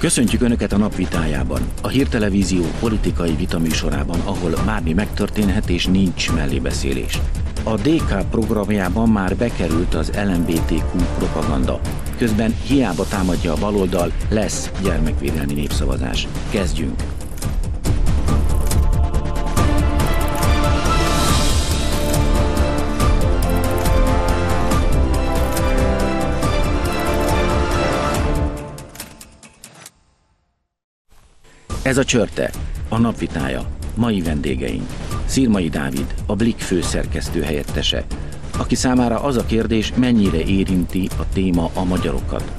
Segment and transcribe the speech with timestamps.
[0.00, 7.18] Köszöntjük Önöket a napvitájában, a hírtelevízió politikai vitaműsorában, ahol bármi megtörténhet és nincs mellébeszélés.
[7.64, 11.80] A DK programjában már bekerült az LMBTQ propaganda.
[12.16, 16.28] Közben hiába támadja a baloldal, lesz gyermekvédelmi népszavazás.
[16.50, 17.02] Kezdjünk!
[31.90, 32.50] Ez a csörte,
[32.88, 34.88] a napvitája, mai vendégeink.
[35.24, 38.04] Szirmai Dávid, a Blik főszerkesztő helyettese,
[38.58, 42.52] aki számára az a kérdés, mennyire érinti a téma a magyarokat.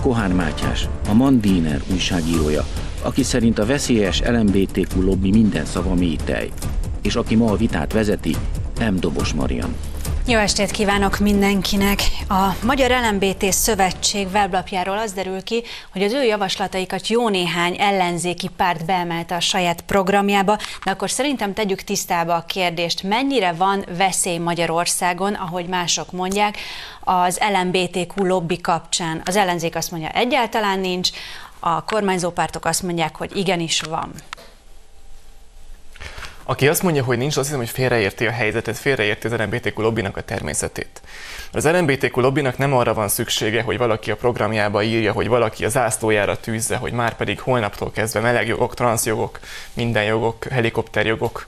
[0.00, 2.66] Kohán Mátyás, a Mandiner újságírója,
[3.02, 6.50] aki szerint a veszélyes LMBTQ lobby minden szava mély tej,
[7.02, 8.36] és aki ma a vitát vezeti,
[8.80, 8.94] M.
[9.00, 9.74] Dobos Marian.
[10.26, 12.00] Jó estét kívánok mindenkinek!
[12.28, 18.48] A Magyar LMBT Szövetség weblapjáról az derül ki, hogy az ő javaslataikat jó néhány ellenzéki
[18.56, 24.38] párt beemelte a saját programjába, de akkor szerintem tegyük tisztába a kérdést, mennyire van veszély
[24.38, 26.58] Magyarországon, ahogy mások mondják,
[27.00, 29.22] az LMBTQ lobby kapcsán.
[29.24, 31.10] Az ellenzék azt mondja, egyáltalán nincs,
[31.60, 34.12] a kormányzó pártok azt mondják, hogy igenis van.
[36.46, 40.16] Aki azt mondja, hogy nincs, azt hiszem, hogy félreérti a helyzetet, félreérti az LMBTQ lobbynak
[40.16, 41.02] a természetét.
[41.52, 45.68] Az LMBTQ lobbynak nem arra van szüksége, hogy valaki a programjába írja, hogy valaki a
[45.68, 49.38] zászlójára tűzze, hogy már pedig holnaptól kezdve melegjogok, transzjogok,
[49.72, 51.46] minden jogok, helikopterjogok,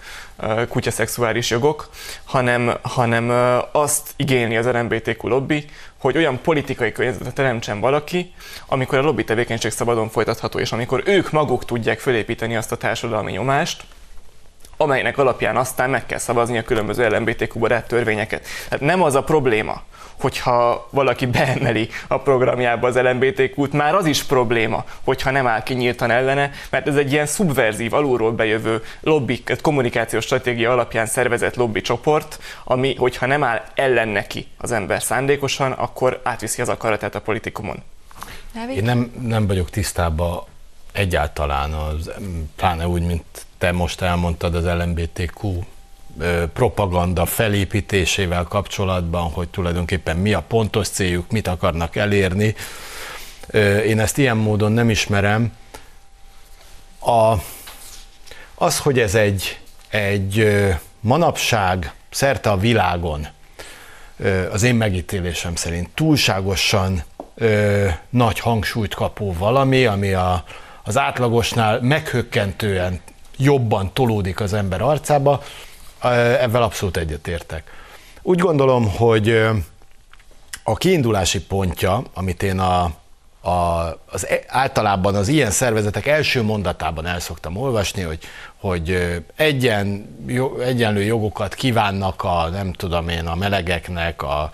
[0.69, 1.91] kutyaszexuális jogok,
[2.25, 3.31] hanem, hanem
[3.73, 5.65] azt igényli az LMBTQ lobby,
[5.99, 8.33] hogy olyan politikai környezetet teremtsen valaki,
[8.67, 13.33] amikor a lobby tevékenység szabadon folytatható, és amikor ők maguk tudják fölépíteni azt a társadalmi
[13.33, 13.85] nyomást,
[14.77, 18.47] amelynek alapján aztán meg kell szavazni a különböző LMBTQ barát törvényeket.
[18.69, 19.83] Tehát nem az a probléma,
[20.21, 25.75] hogyha valaki beemeli a programjába az LMBTQ-t, már az is probléma, hogyha nem áll ki
[25.75, 31.81] nyíltan ellene, mert ez egy ilyen szubverzív, alulról bejövő lobby, kommunikációs stratégia alapján szervezett lobby
[31.81, 37.21] csoport, ami, hogyha nem áll ellen neki az ember szándékosan, akkor átviszi az akaratát a
[37.21, 37.83] politikumon.
[38.75, 40.43] Én nem, nem vagyok tisztában
[40.93, 42.11] egyáltalán, az,
[42.57, 45.61] pláne úgy, mint te most elmondtad az LMBTQ
[46.53, 52.55] propaganda felépítésével kapcsolatban, hogy tulajdonképpen mi a pontos céljuk, mit akarnak elérni.
[53.87, 55.53] Én ezt ilyen módon nem ismerem.
[57.01, 57.35] A,
[58.55, 60.49] az, hogy ez egy, egy
[61.01, 63.27] manapság szerte a világon,
[64.51, 67.05] az én megítélésem szerint túlságosan
[68.11, 70.45] nagy hangsúlyt kapó valami, ami a,
[70.83, 73.01] az átlagosnál meghökkentően
[73.37, 75.43] jobban tolódik az ember arcába,
[76.41, 77.63] ebben abszolút egyetértek.
[78.23, 79.49] Úgy gondolom, hogy
[80.63, 82.91] a kiindulási pontja, amit én a,
[83.41, 88.19] a, az e, általában az ilyen szervezetek első mondatában el szoktam olvasni, hogy,
[88.57, 90.17] hogy egyen,
[90.63, 94.51] egyenlő jogokat kívánnak a, nem tudom én, a melegeknek, a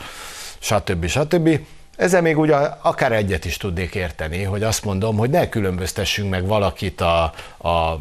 [0.59, 1.07] stb.
[1.07, 1.61] stb.
[1.97, 6.47] Ezzel még ugye akár egyet is tudnék érteni, hogy azt mondom, hogy ne különböztessünk meg
[6.47, 7.23] valakit a,
[7.69, 8.01] a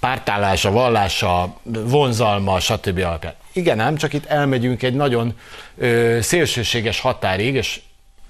[0.00, 2.98] pártállása, vallása, vonzalma, stb.
[2.98, 3.34] alapján.
[3.52, 5.38] Igen ám, csak itt elmegyünk egy nagyon
[5.76, 7.80] ö, szélsőséges határig, és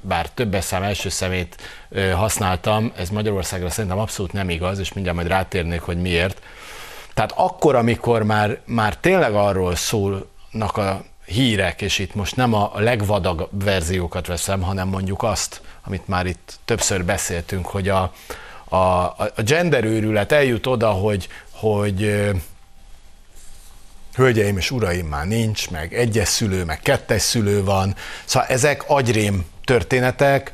[0.01, 1.57] bár több szám első szemét
[1.89, 6.43] ö, használtam, ez Magyarországra szerintem abszolút nem igaz, és mindjárt majd rátérnék, hogy miért.
[7.15, 12.73] Tehát akkor, amikor már, már tényleg arról szólnak a hírek, és itt most nem a
[12.75, 18.13] legvadag verziókat veszem, hanem mondjuk azt, amit már itt többször beszéltünk, hogy a,
[18.69, 21.29] a, a gender őrület eljut oda, hogy,
[21.61, 22.31] hogy
[24.15, 27.95] hölgyeim és uraim már nincs, meg egyes szülő, meg kettes szülő van.
[28.25, 30.53] Szóval ezek agyrém történetek,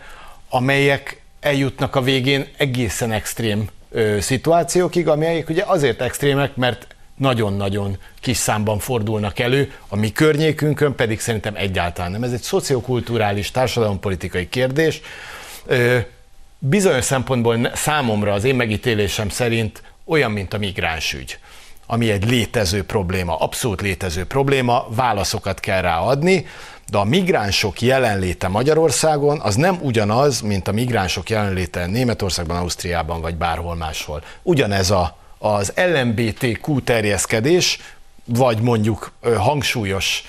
[0.48, 6.86] amelyek eljutnak a végén egészen extrém ö, szituációkig, amelyek ugye azért extrémek, mert
[7.16, 12.22] nagyon-nagyon kis számban fordulnak elő, a mi környékünkön pedig szerintem egyáltalán nem.
[12.22, 15.00] Ez egy szociokulturális, társadalompolitikai kérdés.
[15.66, 15.98] Ö,
[16.58, 21.38] bizonyos szempontból számomra, az én megítélésem szerint olyan, mint a migránsügy,
[21.86, 26.46] ami egy létező probléma, abszolút létező probléma, válaszokat kell ráadni,
[26.90, 33.34] de a migránsok jelenléte Magyarországon az nem ugyanaz, mint a migránsok jelenléte Németországban, Ausztriában vagy
[33.34, 34.22] bárhol máshol.
[34.42, 37.80] Ugyanez a, az LMBTQ terjeszkedés,
[38.24, 40.24] vagy mondjuk hangsúlyos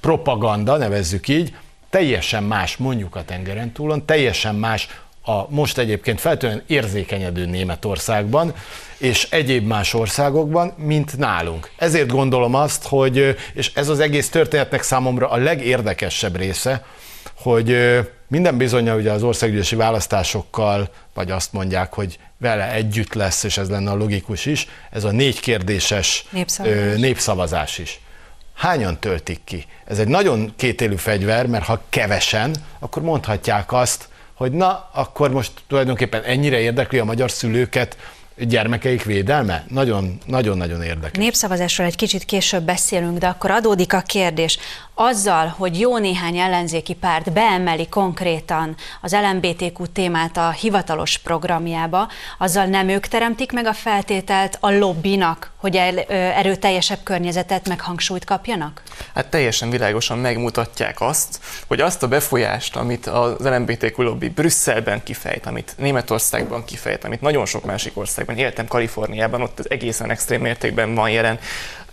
[0.00, 1.56] propaganda, nevezzük így,
[1.90, 4.88] teljesen más mondjuk a tengeren túlon, teljesen más
[5.24, 8.54] a most egyébként feltűnően érzékenyedő Németországban
[8.98, 11.70] és egyéb más országokban, mint nálunk.
[11.76, 16.84] Ezért gondolom azt, hogy, és ez az egész történetnek számomra a legérdekesebb része,
[17.34, 17.76] hogy
[18.28, 23.68] minden bizonyja ugye az országgyűlési választásokkal, vagy azt mondják, hogy vele együtt lesz, és ez
[23.68, 28.00] lenne a logikus is, ez a négy kérdéses népszavazás, népszavazás is.
[28.54, 29.64] Hányan töltik ki?
[29.84, 35.52] Ez egy nagyon kétélű fegyver, mert ha kevesen, akkor mondhatják azt, hogy na, akkor most
[35.66, 37.96] tulajdonképpen ennyire érdekli a magyar szülőket
[38.38, 39.64] gyermekeik védelme?
[40.26, 41.18] Nagyon-nagyon érdekes.
[41.18, 44.58] Népszavazásról egy kicsit később beszélünk, de akkor adódik a kérdés.
[44.96, 52.08] Azzal, hogy jó néhány ellenzéki párt beemeli konkrétan az LMBTQ témát a hivatalos programjába,
[52.38, 55.76] azzal nem ők teremtik meg a feltételt a lobbinak, hogy
[56.08, 58.82] erőteljesebb környezetet meg hangsúlyt kapjanak?
[59.14, 65.46] Hát teljesen világosan megmutatják azt, hogy azt a befolyást, amit az LMBTQ lobby Brüsszelben kifejt,
[65.46, 71.10] amit Németországban kifejt, amit nagyon sok másik országban, éltem Kaliforniában, ott egészen extrém mértékben van
[71.10, 71.38] jelen,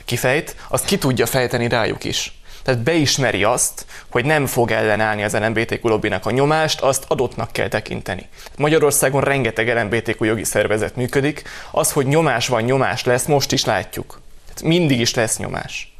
[0.05, 2.40] kifejt, azt ki tudja fejteni rájuk is.
[2.63, 7.67] Tehát beismeri azt, hogy nem fog ellenállni az LMBTQ lobbynak a nyomást, azt adottnak kell
[7.67, 8.27] tekinteni.
[8.57, 14.19] Magyarországon rengeteg LMBTQ jogi szervezet működik, az, hogy nyomás van, nyomás lesz, most is látjuk.
[14.45, 15.91] Tehát mindig is lesz nyomás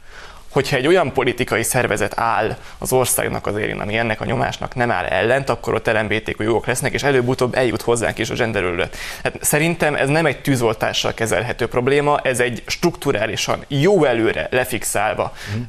[0.51, 4.91] hogyha egy olyan politikai szervezet áll az országnak az érén, ami ennek a nyomásnak nem
[4.91, 8.97] áll ellent, akkor ott LMBTQ jogok lesznek, és előbb-utóbb eljut hozzánk is a genderőrület.
[9.23, 15.61] Hát szerintem ez nem egy tűzoltással kezelhető probléma, ez egy strukturálisan jó előre lefixálva, mm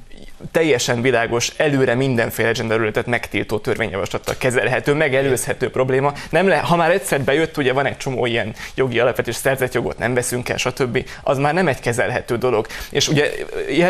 [0.51, 6.13] teljesen világos, előre mindenféle genderületet megtiltó törvényjavaslattal kezelhető, megelőzhető probléma.
[6.31, 9.99] Nem le, ha már egyszer bejött, ugye van egy csomó ilyen jogi alapvető szerzett jogot
[9.99, 11.09] nem veszünk el, stb.
[11.23, 12.67] Az már nem egy kezelhető dolog.
[12.91, 13.31] És ugye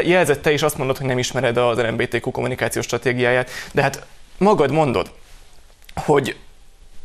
[0.04, 4.06] jelzette is azt mondod, hogy nem ismered az LMBTQ kommunikációs stratégiáját, de hát
[4.38, 5.10] magad mondod,
[5.94, 6.36] hogy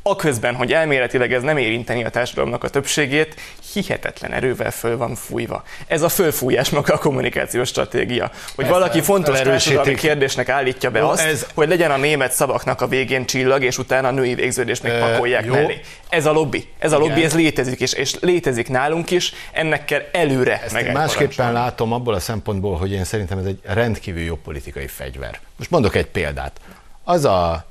[0.07, 3.36] aközben, hogy elméletileg ez nem érinteni a társadalomnak a többségét,
[3.74, 5.63] hihetetlen erővel föl van fújva.
[5.88, 8.24] Ez a fölfújás maga a kommunikációs stratégia.
[8.24, 11.45] Hogy Persze, valaki fontos társadalmi kérdésnek állítja be jó, azt, ez...
[11.54, 15.45] hogy legyen a német szavaknak a végén csillag, és utána a női végződést meg pakolják
[15.45, 15.54] jó.
[15.54, 15.81] mellé.
[16.10, 16.68] Ez a lobby.
[16.80, 20.92] Ez a lobby, ez létezik, és, és létezik nálunk is, ennek kell előre Ezt meg
[20.92, 25.39] másképpen látom abból a szempontból, hogy én szerintem ez egy rendkívül jó politikai fegyver.
[25.57, 26.60] Most mondok egy példát.
[27.03, 27.65] Az a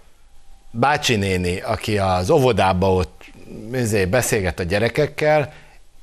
[0.78, 3.24] bácsi néni, aki az óvodába ott
[3.72, 5.52] izé, beszélget a gyerekekkel,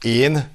[0.02, 0.48] én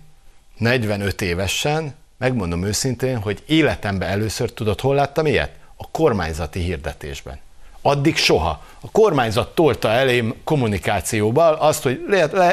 [0.56, 5.50] 45 évesen, megmondom őszintén, hogy életemben először tudod, hol láttam ilyet?
[5.76, 7.38] A kormányzati hirdetésben.
[7.82, 8.62] Addig soha.
[8.80, 12.04] A kormányzat tolta elém kommunikációval azt, hogy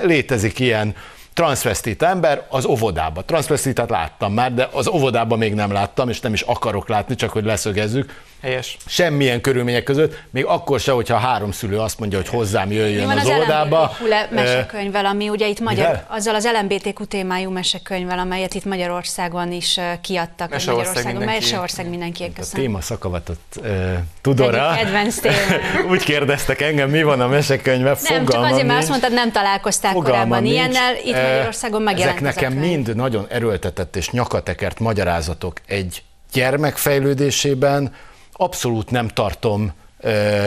[0.03, 0.95] létezik ilyen
[1.33, 3.21] transvestit ember az óvodába.
[3.21, 7.29] Transvestitát láttam már, de az óvodába még nem láttam, és nem is akarok látni, csak
[7.29, 8.77] hogy leszögezzük Helyes.
[8.85, 13.17] Semmilyen körülmények között, még akkor se, hogyha három szülő azt mondja, hogy hozzám jöjjön az,
[13.17, 13.91] az oldába.
[14.29, 16.05] mesekönyvvel, ami ugye itt magyar, Mivel?
[16.09, 20.49] azzal az LMBTQ témájú mesekönyvvel, amelyet itt Magyarországon is kiadtak.
[20.49, 21.43] Meseország Magyarországon, mindenki.
[21.43, 22.31] Meseország mindenki.
[22.37, 24.73] A téma szakavatott uh, Tudora.
[24.77, 25.19] Kedvenc
[25.91, 29.93] Úgy kérdeztek engem, mi van a mesekönyve, Nem, csak azért, mert azt mondtad, nem találkoztál
[29.93, 30.53] korábban nincs.
[30.53, 37.93] ilyennel, itt Magyarországon megjelent Ezek nekem mind nagyon erőltetett és nyakatekert magyarázatok egy gyermek fejlődésében,
[38.37, 40.45] abszolút nem tartom ö,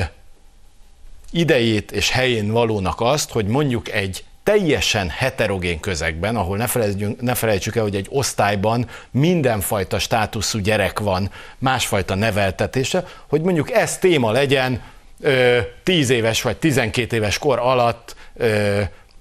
[1.31, 6.67] idejét és helyén valónak azt, hogy mondjuk egy teljesen heterogén közegben, ahol ne,
[7.21, 13.99] ne felejtsük el, hogy egy osztályban mindenfajta státuszú gyerek van, másfajta neveltetése, hogy mondjuk ez
[13.99, 14.83] téma legyen
[15.21, 18.81] ö, 10 éves vagy 12 éves kor alatt ö,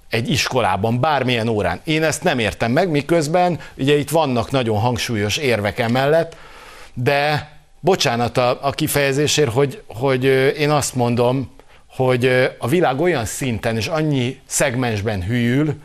[0.10, 1.80] egy iskolában, bármilyen órán.
[1.84, 6.36] Én ezt nem értem meg, miközben ugye itt vannak nagyon hangsúlyos érvek emellett,
[6.94, 10.24] de bocsánat a, a kifejezésért, hogy, hogy
[10.58, 11.56] én azt mondom,
[11.88, 15.76] hogy a világ olyan szinten és annyi szegmensben hűl,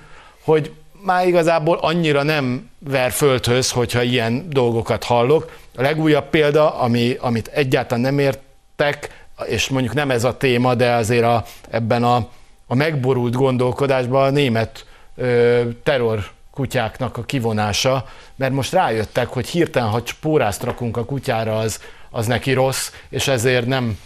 [0.44, 0.72] hogy
[1.04, 5.58] már igazából annyira nem ver földhöz, hogyha ilyen dolgokat hallok.
[5.76, 10.92] A legújabb példa, ami, amit egyáltalán nem értek, és mondjuk nem ez a téma, de
[10.92, 12.28] azért a, ebben a,
[12.66, 19.88] a megborult gondolkodásban a német ö, terror kutyáknak a kivonása, mert most rájöttek, hogy hirtelen,
[19.88, 21.80] ha pórázt rakunk a kutyára, az,
[22.10, 23.98] az neki rossz, és ezért nem,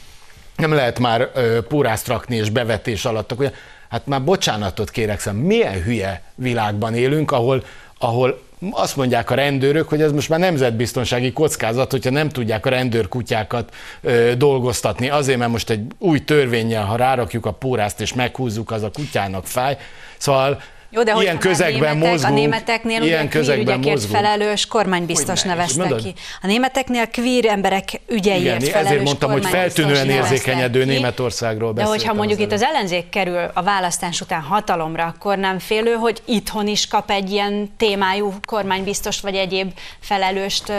[0.56, 3.32] nem lehet már ö, pórázt rakni és bevetés alatt.
[3.32, 3.52] Akkor,
[3.88, 7.64] hát már bocsánatot kérek, szóval milyen hülye világban élünk, ahol,
[7.98, 12.70] ahol azt mondják a rendőrök, hogy ez most már nemzetbiztonsági kockázat, hogyha nem tudják a
[12.70, 15.10] rendőrkutyákat ö, dolgoztatni.
[15.10, 19.46] Azért, mert most egy új törvényel, ha rárakjuk a pórázt és meghúzzuk, az a kutyának
[19.46, 19.76] fáj.
[20.16, 20.60] Szóval
[20.96, 24.14] Jó, de ilyen közegben a németek, mozgunk, a németeknél ilyen ugye közegben ügyekért mozgunk.
[24.14, 26.02] felelős kormánybiztos Hogyne, nevezte mondod?
[26.02, 26.14] ki.
[26.42, 30.86] A németeknél queer emberek ügyeiért Igen, felelős ezért mondtam, hogy kormánybiztos feltűnően érzékenyedő ki.
[30.86, 35.58] Németországról De hogyha mondjuk az itt az ellenzék kerül a választás után hatalomra, akkor nem
[35.58, 40.74] félő, hogy itthon is kap egy ilyen témájú kormánybiztos vagy egyéb felelőst ö,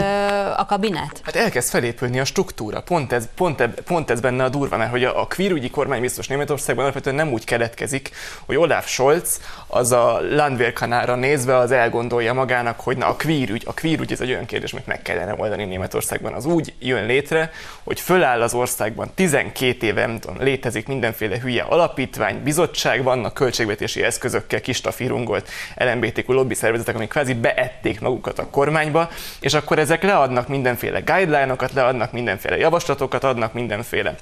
[0.56, 1.20] a kabinet?
[1.22, 2.80] Hát elkezd felépülni a struktúra.
[2.80, 6.00] Pont ez, pont, eb, pont ez benne a durva, mert hogy a, a queerügyi kormány
[6.00, 8.10] biztos Németországban alapvetően nem úgy keletkezik,
[8.46, 13.62] hogy Olaf Scholz az a Landwehrkanára nézve az elgondolja magának, hogy na a queer ügy,
[13.66, 16.32] a queer ügy ez egy olyan kérdés, amit meg kellene oldani Németországban.
[16.32, 17.50] Az úgy jön létre,
[17.82, 24.02] hogy föláll az országban 12 éve nem tudom, létezik mindenféle hülye alapítvány, bizottság, vannak költségvetési
[24.02, 29.08] eszközökkel kistafírungolt LMBTQ lobby szervezetek, amik kvázi beették magukat a kormányba,
[29.40, 34.14] és akkor ezek leadnak mindenféle guideline-okat, leadnak mindenféle javaslatokat, adnak mindenféle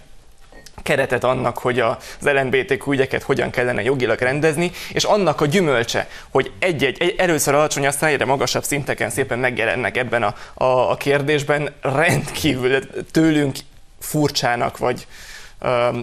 [0.87, 6.53] keretet annak, hogy az LMBTQ ügyeket hogyan kellene jogilag rendezni, és annak a gyümölcse, hogy
[6.59, 11.75] egy-egy, egy, először alacsony, aztán egyre magasabb szinteken szépen megjelennek ebben a, a, a kérdésben,
[11.81, 12.79] rendkívül
[13.11, 13.57] tőlünk
[14.01, 15.07] furcsának, vagy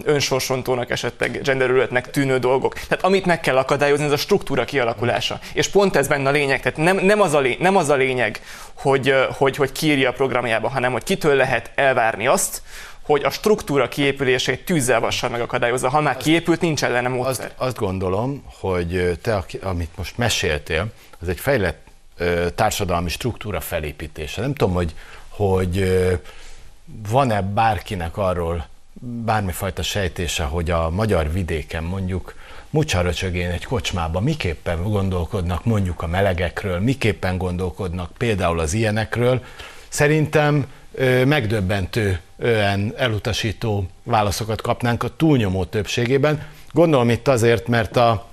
[0.04, 2.74] önsorsontónak, esetleg genderülötnek tűnő dolgok.
[2.74, 5.38] Tehát amit meg kell akadályozni, ez a struktúra kialakulása.
[5.52, 6.60] És pont ez benne a lényeg.
[6.62, 8.40] Tehát nem, nem, az, a lé, nem az a lényeg,
[8.74, 12.62] hogy, hogy, hogy kiírja a programjába, hanem hogy kitől lehet elvárni azt,
[13.04, 15.88] hogy a struktúra kiépülését tűzzel vassal megakadályozza.
[15.88, 17.44] Ha már kiépült, nincs ellene módszer.
[17.44, 21.86] Azt, azt gondolom, hogy te, amit most meséltél, az egy fejlett
[22.54, 24.40] társadalmi struktúra felépítése.
[24.40, 24.94] Nem tudom, hogy,
[25.28, 25.98] hogy
[27.08, 28.66] van-e bárkinek arról
[29.00, 32.34] bármifajta sejtése, hogy a magyar vidéken mondjuk
[32.70, 39.44] mucsaröcsögén egy kocsmában miképpen gondolkodnak mondjuk a melegekről, miképpen gondolkodnak például az ilyenekről.
[39.88, 41.24] Szerintem ö,
[42.36, 46.46] megdöbbentően elutasító válaszokat kapnánk a túlnyomó többségében.
[46.72, 48.26] Gondolom itt azért, mert a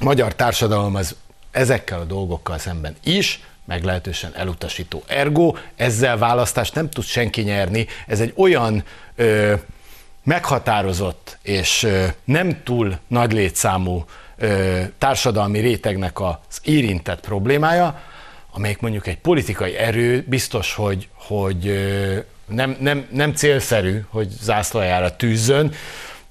[0.00, 1.16] magyar társadalom az
[1.50, 5.02] ezekkel a dolgokkal szemben is meglehetősen elutasító.
[5.06, 7.86] Ergo ezzel választást nem tud senki nyerni.
[8.06, 8.84] Ez egy olyan
[9.16, 9.54] ö,
[10.24, 14.04] meghatározott és ö, nem túl nagy létszámú
[14.36, 18.00] ö, társadalmi rétegnek az érintett problémája,
[18.50, 21.66] amelyik mondjuk egy politikai erő biztos, hogy, hogy
[22.48, 25.72] nem, nem, nem célszerű, hogy zászlajára tűzzön.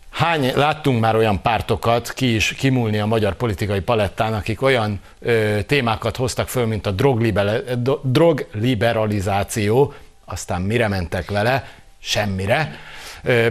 [0.09, 5.59] Hány, láttunk már olyan pártokat ki is kimúlni a magyar politikai palettán, akik olyan ö,
[5.65, 7.63] témákat hoztak föl, mint a drogliber,
[8.03, 9.93] drogliberalizáció,
[10.25, 11.67] aztán mire mentek vele?
[11.99, 12.75] Semmire.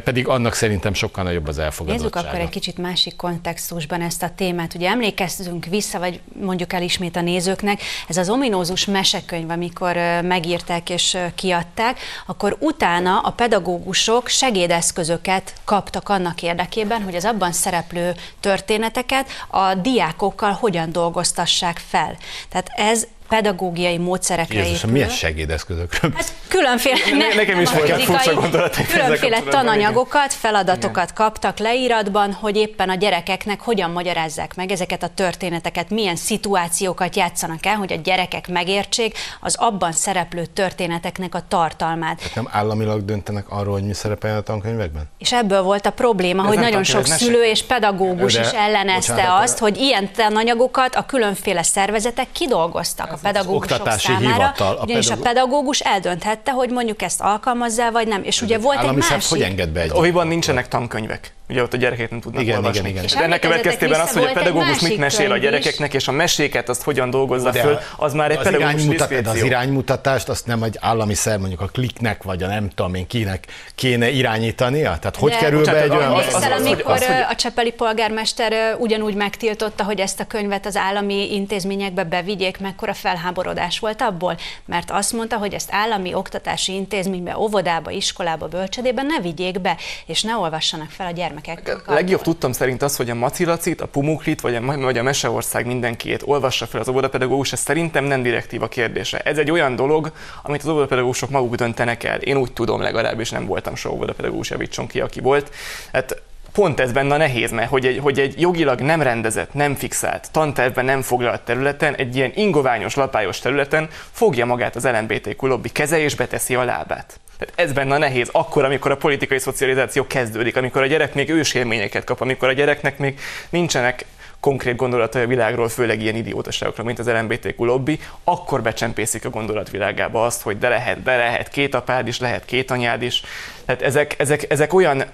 [0.04, 2.08] Pedig annak szerintem sokkal nagyobb az elfogadottsága.
[2.14, 4.74] Nézzük akkor egy kicsit másik kontextusban ezt a témát.
[4.74, 10.90] Ugye emlékezzünk vissza, vagy mondjuk el ismét a nézőknek, ez az ominózus mesekönyv, amikor megírták
[10.90, 19.28] és kiadták, akkor utána a pedagógusok segédeszközöket kaptak annak érdekében, hogy az abban szereplő történeteket
[19.48, 22.16] a diákokkal hogyan dolgoztassák fel.
[22.48, 24.92] Tehát ez pedagógiai módszerekre Jézusom, épül.
[24.92, 26.12] milyen segédeszközökről?
[26.14, 32.88] Hát különféle, Ne- nekem is voltak fizikai, furcsa Különféle tananyagokat, feladatokat kaptak leíratban, hogy éppen
[32.88, 38.48] a gyerekeknek hogyan magyarázzák meg ezeket a történeteket, milyen szituációkat játszanak el, hogy a gyerekek
[38.48, 42.20] megértsék az abban szereplő történeteknek a tartalmát.
[42.34, 45.04] Nem államilag döntenek arról, hogy mi szerepeljen a tankönyvekben?
[45.18, 48.48] És ebből volt a probléma, Ez hogy nagyon tankönyv, sok szülő és pedagógus De, is
[48.50, 54.76] ellenezte bocsánat, azt, hogy ilyen tananyagokat a különféle szervezetek kidolgoztak a pedagógusok oktatási számára, hivatal,
[54.76, 58.22] a ugyanis a pedagó- pedagógus eldönthette, hogy mondjuk ezt alkalmazzá, vagy nem.
[58.24, 59.28] És ugye volt egy másik...
[59.30, 61.34] hogy enged be egy Oviban nincsenek tankönyvek.
[61.48, 62.78] Ugye ott a gyerekek nem tudnak Igen, olvasni.
[62.78, 63.04] igen, igen.
[63.04, 66.68] És ennek következtében az, hogy a pedagógus mit mesél a könyv gyerekeknek, és a meséket
[66.68, 70.62] azt hogyan dolgozza De föl, az már egy az pedagógus iránymutat, az iránymutatást azt nem
[70.62, 74.98] egy állami szerv, mondjuk a kliknek, vagy a nem tudom én kinek kéne irányítania?
[74.98, 76.12] Tehát hogy De- kerül be Bocsánat, egy olyan...
[76.12, 80.66] az- az- hogy- amikor az, hogy- a Csepeli polgármester ugyanúgy megtiltotta, hogy ezt a könyvet
[80.66, 84.36] az állami intézményekbe bevigyék, mekkora felháborodás volt abból?
[84.64, 89.76] Mert azt mondta, hogy ezt állami oktatási intézménybe, óvodába, iskolába, bölcsödébe ne vigyék be,
[90.06, 91.88] és ne olvassanak fel a gyermekek.
[91.88, 95.66] A legjobb tudtam szerint az, hogy a Macilacit, a Pumuklit vagy a, vagy a Meseország
[95.66, 99.18] mindenkiét olvassa fel az óvodapedagógus, ez szerintem nem direktíva kérdése.
[99.18, 100.12] Ez egy olyan dolog,
[100.42, 102.20] amit az óvodapedagógusok maguk döntenek el.
[102.20, 105.50] Én úgy tudom legalábbis, nem voltam soha óvodapedagógus, javítson ki, aki volt.
[105.92, 109.74] Hát pont ez benne a nehéz, mert hogy egy, hogy egy jogilag nem rendezett, nem
[109.74, 115.68] fixált, tantervben nem foglalt területen, egy ilyen ingoványos, lapályos területen fogja magát az LMBTQ lobby
[115.68, 117.20] keze és beteszi a lábát.
[117.38, 121.30] Tehát ez benne a nehéz, akkor, amikor a politikai szocializáció kezdődik, amikor a gyerek még
[121.30, 123.18] ősélményeket kap, amikor a gyereknek még
[123.50, 124.04] nincsenek
[124.40, 130.24] konkrét gondolatai a világról, főleg ilyen idiótaságokra, mint az LMBTQ lobby, akkor becsempészik a gondolatvilágába
[130.24, 133.22] azt, hogy de lehet, de lehet két apád is, lehet két anyád is.
[133.64, 135.04] Tehát ezek, ezek, ezek olyan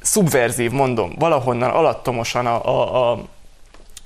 [0.00, 3.24] szubverzív, mondom, valahonnan alattomosan a, a, a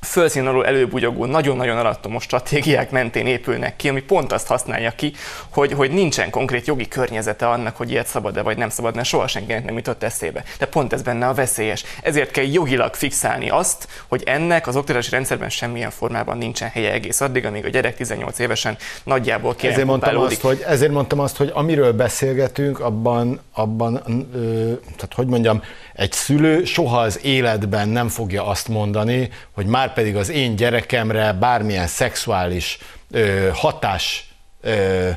[0.01, 5.13] fölszín alól előbugyogó, nagyon-nagyon alattomos stratégiák mentén épülnek ki, ami pont azt használja ki,
[5.49, 9.27] hogy, hogy nincsen konkrét jogi környezete annak, hogy ilyet szabad-e vagy nem szabad, mert soha
[9.27, 10.45] senkinek nem jutott eszébe.
[10.59, 11.85] De pont ez benne a veszélyes.
[12.03, 17.21] Ezért kell jogilag fixálni azt, hogy ennek az oktatási rendszerben semmilyen formában nincsen helye egész
[17.21, 21.37] addig, amíg a gyerek 18 évesen nagyjából kérem ezért mondtam, azt, hogy, ezért mondtam azt,
[21.37, 24.03] hogy amiről beszélgetünk, abban, abban
[24.35, 25.63] ö, tehát hogy mondjam,
[25.99, 31.33] egy szülő soha az életben nem fogja azt mondani, hogy már pedig az én gyerekemre
[31.33, 32.79] bármilyen szexuális
[33.11, 34.29] ö, hatás
[34.61, 35.11] ö,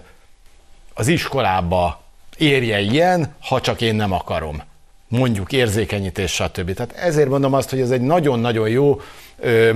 [0.93, 2.01] az iskolába
[2.37, 4.61] érje ilyen, ha csak én nem akarom.
[5.07, 6.73] Mondjuk érzékenyítés, stb.
[6.73, 9.01] Tehát ezért mondom azt, hogy ez egy nagyon-nagyon jó
[9.39, 9.71] ö,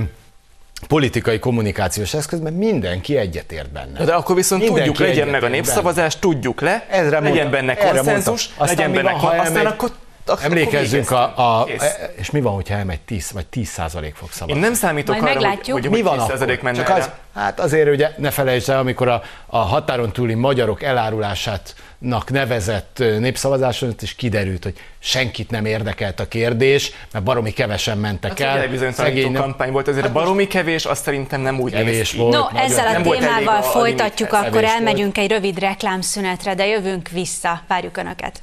[0.88, 4.04] politikai kommunikációs eszköz, mert mindenki egyetért benne.
[4.04, 6.34] De akkor viszont mindenki tudjuk, legyen meg a népszavazás, benne.
[6.34, 9.90] tudjuk le, Ezre legyen mondta, benne konszenzus, legyen benne, van, aztán elmegy, akkor
[10.42, 11.68] Emlékezzünk a, a,
[12.16, 14.54] és mi van, hogyha elmegy 10 vagy 10 százalék fog szavazni?
[14.54, 16.62] Én nem számítok Majd arra, hogy, hogy, mi van 10 akkor?
[16.62, 20.82] menne Csak az, Hát azért ugye ne felejtsd el, amikor a, a határon túli magyarok
[20.82, 28.38] elárulásátnak nevezett népszavazáson is kiderült, hogy senkit nem érdekelt a kérdés, mert baromi kevesen mentek
[28.38, 28.68] hát, el.
[28.68, 29.42] Bizony Szegény nem...
[29.42, 32.32] kampány volt, ezért hát baromi kevés, azt szerintem nem úgy kevés volt.
[32.32, 32.60] No, magyar.
[32.60, 35.30] ezzel a nem témával folytatjuk, a akkor elmegyünk volt.
[35.30, 37.62] egy rövid reklámszünetre, de jövünk vissza.
[37.68, 38.40] Várjuk Önöket.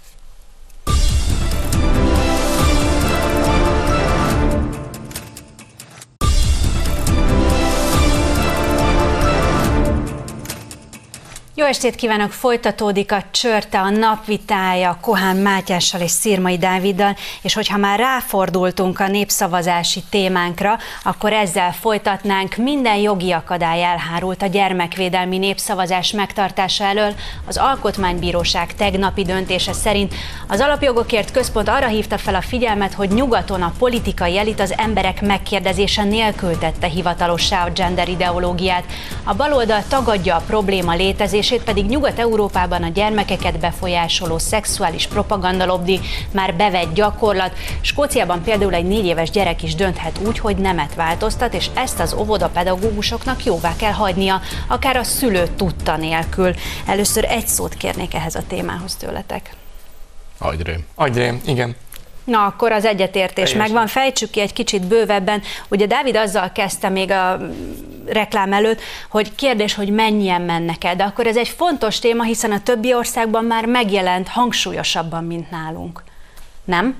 [11.55, 12.31] Jó estét kívánok!
[12.31, 19.07] Folytatódik a csörte, a napvitája Kohán Mátyással és Szirmai Dáviddal, és hogyha már ráfordultunk a
[19.07, 22.55] népszavazási témánkra, akkor ezzel folytatnánk.
[22.55, 27.13] Minden jogi akadály elhárult a gyermekvédelmi népszavazás megtartása elől.
[27.47, 30.13] Az Alkotmánybíróság tegnapi döntése szerint
[30.47, 35.21] az Alapjogokért Központ arra hívta fel a figyelmet, hogy nyugaton a politikai elit az emberek
[35.21, 38.83] megkérdezése nélkül tette hivatalossá a gender ideológiát.
[39.23, 45.99] A baloldal tagadja a probléma létezését, működését pedig Nyugat-Európában a gyermekeket befolyásoló szexuális propaganda lobby
[46.31, 47.53] már bevett gyakorlat.
[47.81, 52.13] Skóciában például egy négy éves gyerek is dönthet úgy, hogy nemet változtat, és ezt az
[52.13, 56.53] óvoda pedagógusoknak jóvá kell hagynia, akár a szülő tudta nélkül.
[56.85, 59.55] Először egy szót kérnék ehhez a témához tőletek.
[60.37, 60.85] Agyrém.
[60.95, 61.75] Agyrém, igen.
[62.23, 63.57] Na, akkor az egyetértés Teljesen.
[63.57, 63.87] megvan.
[63.87, 65.41] Fejtsük ki egy kicsit bővebben.
[65.67, 67.39] Ugye Dávid azzal kezdte még a
[68.05, 72.51] reklám előtt, hogy kérdés, hogy mennyien mennek el, de akkor ez egy fontos téma, hiszen
[72.51, 76.03] a többi országban már megjelent hangsúlyosabban, mint nálunk.
[76.63, 76.95] Nem?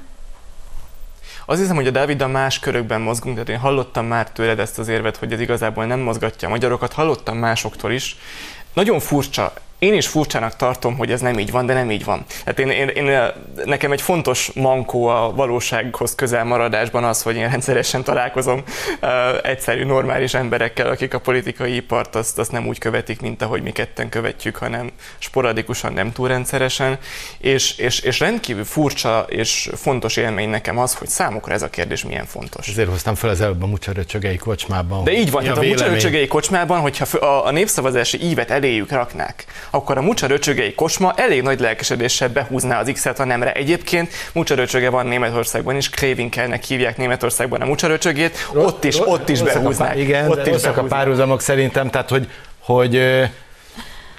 [1.45, 4.88] Az hiszem, hogy a Dáviddal más körökben mozgunk, tehát én hallottam már tőled ezt az
[4.88, 8.17] érvet, hogy ez igazából nem mozgatja a magyarokat, hallottam másoktól is.
[8.74, 12.26] Nagyon furcsa én is furcsának tartom, hogy ez nem így van, de nem így van.
[12.46, 13.32] Hát én, én, én,
[13.65, 18.63] nekem egy fontos mankó a valósághoz közel maradásban az, hogy én rendszeresen találkozom
[19.02, 19.10] uh,
[19.43, 23.72] egyszerű, normális emberekkel, akik a politikai ipart azt, azt nem úgy követik, mint ahogy mi
[23.72, 26.98] ketten követjük, hanem sporadikusan, nem túl rendszeresen.
[27.38, 32.04] És, és, és rendkívül furcsa és fontos élmény nekem az, hogy számukra ez a kérdés
[32.04, 32.67] milyen fontos.
[32.67, 35.04] Ezért hoztam fel az előbb a Mucsaröcsögei kocsmában.
[35.04, 39.46] De így van, tehát a, a Mucsaröcsögei kocsmában, hogyha a, a népszavazási ívet eléjük raknák,
[39.75, 43.51] akkor a Mucsa röcsögei kosma elég nagy lelkesedéssel behúzná az X-et a nemre.
[43.51, 49.29] Egyébként Mucsa röcsöge van Németországban is, Krévinkelnek hívják Németországban a Mucsa röcsögét, ott is, ott
[49.29, 49.97] is behúznák.
[49.97, 53.21] Igen, ott is a párhuzamok szerintem, tehát hogy, hogy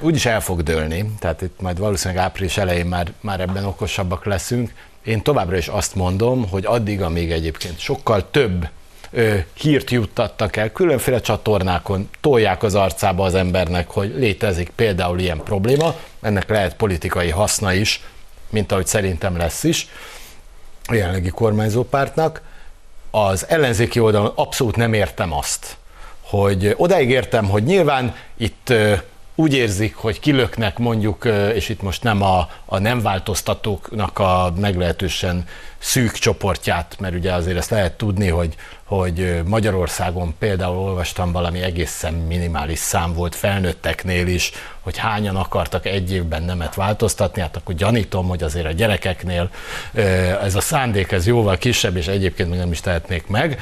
[0.00, 4.72] úgyis el fog dőlni, tehát itt majd valószínűleg április elején már, már ebben okosabbak leszünk.
[5.04, 8.68] Én továbbra is azt mondom, hogy addig, amíg egyébként sokkal több
[9.14, 15.42] ö, hírt juttattak el, különféle csatornákon tolják az arcába az embernek, hogy létezik például ilyen
[15.42, 18.02] probléma, ennek lehet politikai haszna is,
[18.50, 19.88] mint ahogy szerintem lesz is
[20.86, 22.42] a jelenlegi kormányzópártnak.
[23.10, 25.76] Az ellenzéki oldalon abszolút nem értem azt,
[26.20, 28.72] hogy odáig értem, hogy nyilván itt
[29.34, 35.44] úgy érzik, hogy kilöknek mondjuk, és itt most nem a, a nem változtatóknak a meglehetősen
[35.78, 42.14] szűk csoportját, mert ugye azért ezt lehet tudni, hogy, hogy Magyarországon például olvastam valami egészen
[42.14, 48.28] minimális szám volt felnőtteknél is, hogy hányan akartak egy évben nemet változtatni, hát akkor gyanítom,
[48.28, 49.50] hogy azért a gyerekeknél
[50.42, 53.60] ez a szándék ez jóval kisebb, és egyébként még nem is tehetnék meg.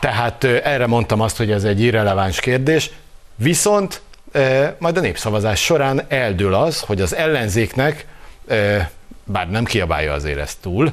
[0.00, 2.90] Tehát erre mondtam azt, hogy ez egy irreleváns kérdés,
[3.34, 4.00] viszont
[4.78, 8.06] majd a népszavazás során eldől az, hogy az ellenzéknek,
[9.24, 10.92] bár nem kiabálja azért ezt túl,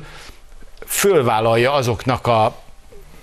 [0.85, 2.55] fölvállalja azoknak a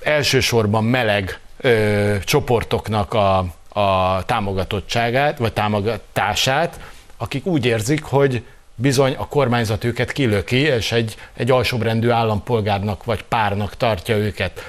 [0.02, 6.80] elsősorban meleg ö, csoportoknak a, a támogatottságát, vagy támogatását,
[7.16, 8.42] akik úgy érzik, hogy
[8.74, 14.64] bizony a kormányzat őket kilöki, és egy, egy alsóbrendű állampolgárnak vagy párnak tartja őket.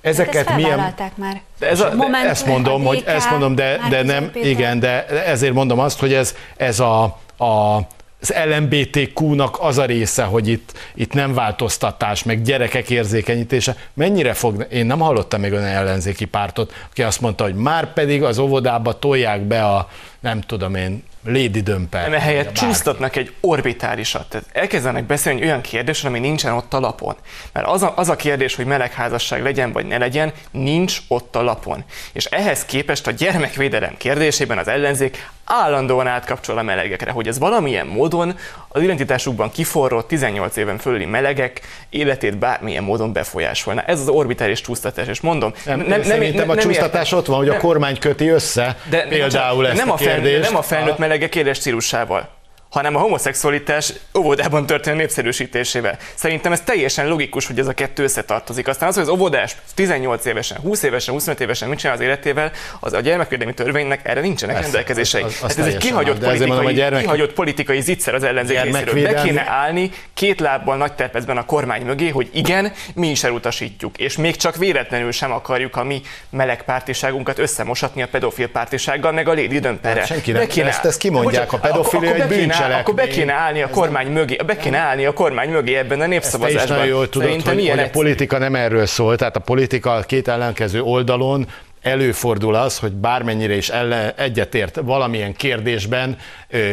[0.00, 0.94] Ezeket hát milyen...
[1.14, 1.40] már.
[1.58, 5.52] De ez a, Momentum, ezt mondom, hogy ezt mondom, de, de nem, igen, de ezért
[5.52, 7.02] mondom azt, hogy ez, ez a,
[7.38, 7.80] a
[8.20, 13.76] az LMBTQ-nak az a része, hogy itt, itt nem változtatás, meg gyerekek érzékenyítése.
[13.94, 18.22] Mennyire fog, én nem hallottam még olyan ellenzéki pártot, aki azt mondta, hogy már pedig
[18.22, 19.88] az óvodába tolják be a,
[20.20, 22.10] nem tudom én, Lady Dömper.
[22.10, 24.28] Nem, helyett csúsztatnak egy orbitálisat.
[24.28, 27.16] Tehát elkezdenek beszélni olyan kérdésről, ami nincsen ott a lapon.
[27.52, 31.42] Mert az a, az a kérdés, hogy melegházasság legyen vagy ne legyen, nincs ott a
[31.42, 31.84] lapon.
[32.12, 37.86] És ehhez képest a gyermekvédelem kérdésében az ellenzék állandóan átkapcsol a melegekre, hogy ez valamilyen
[37.86, 38.36] módon
[38.68, 43.82] az identitásukban kiforrott 18 éven fölüli melegek életét bármilyen módon befolyásolna.
[43.82, 47.18] Ez az orbitális csúsztatás, és mondom, Nem, nem, szerintem a csúsztatás értem.
[47.18, 47.60] ott van, hogy a Nem.
[47.60, 50.48] kormány köti össze De például ezt nem a a, felnőtt, kérdést.
[50.50, 52.36] nem a felnőtt melegek éles stílusával
[52.70, 55.98] hanem a homoszexualitás óvodában történő népszerűsítésével.
[56.14, 58.68] Szerintem ez teljesen logikus, hogy ez a kettő összetartozik.
[58.68, 62.50] Aztán az, hogy az óvodás 18 évesen, 20 évesen, 25 évesen mit csinál az életével,
[62.80, 65.22] az a gyermekvédelmi törvénynek erre nincsenek Persze, rendelkezései.
[65.22, 68.62] az- az- hát ez egy kihagyott mondom, politikai, a gyermek- kihagyott politikai zicser az ellenzék
[68.62, 68.94] részéről.
[68.94, 73.24] Be Gyermekvédelmi- kéne állni két lábbal nagy terpezben a kormány mögé, hogy igen, mi is
[73.24, 73.98] elutasítjuk.
[73.98, 76.00] És még csak véletlenül sem akarjuk a mi
[76.30, 80.04] meleg pártiságunkat összemosatni a pedofil pártisággal, meg a Lady Dömperrel.
[80.04, 82.80] Senki nem- kéne- ezt- ezt kimondják, a pedofilia egy akkor bűncselekmény.
[82.80, 86.02] Akkor be kéne állni a kormány mögé, be kéne állni a kormány mögé ebben a
[86.02, 86.76] Ezt te is népszavazásban.
[86.76, 90.28] nagyon jól tudod, Szerintem hogy, hogy a politika nem erről szól, tehát a politika két
[90.28, 91.46] ellenkező oldalon
[91.82, 96.16] előfordul az, hogy bármennyire is ellen, egyetért valamilyen kérdésben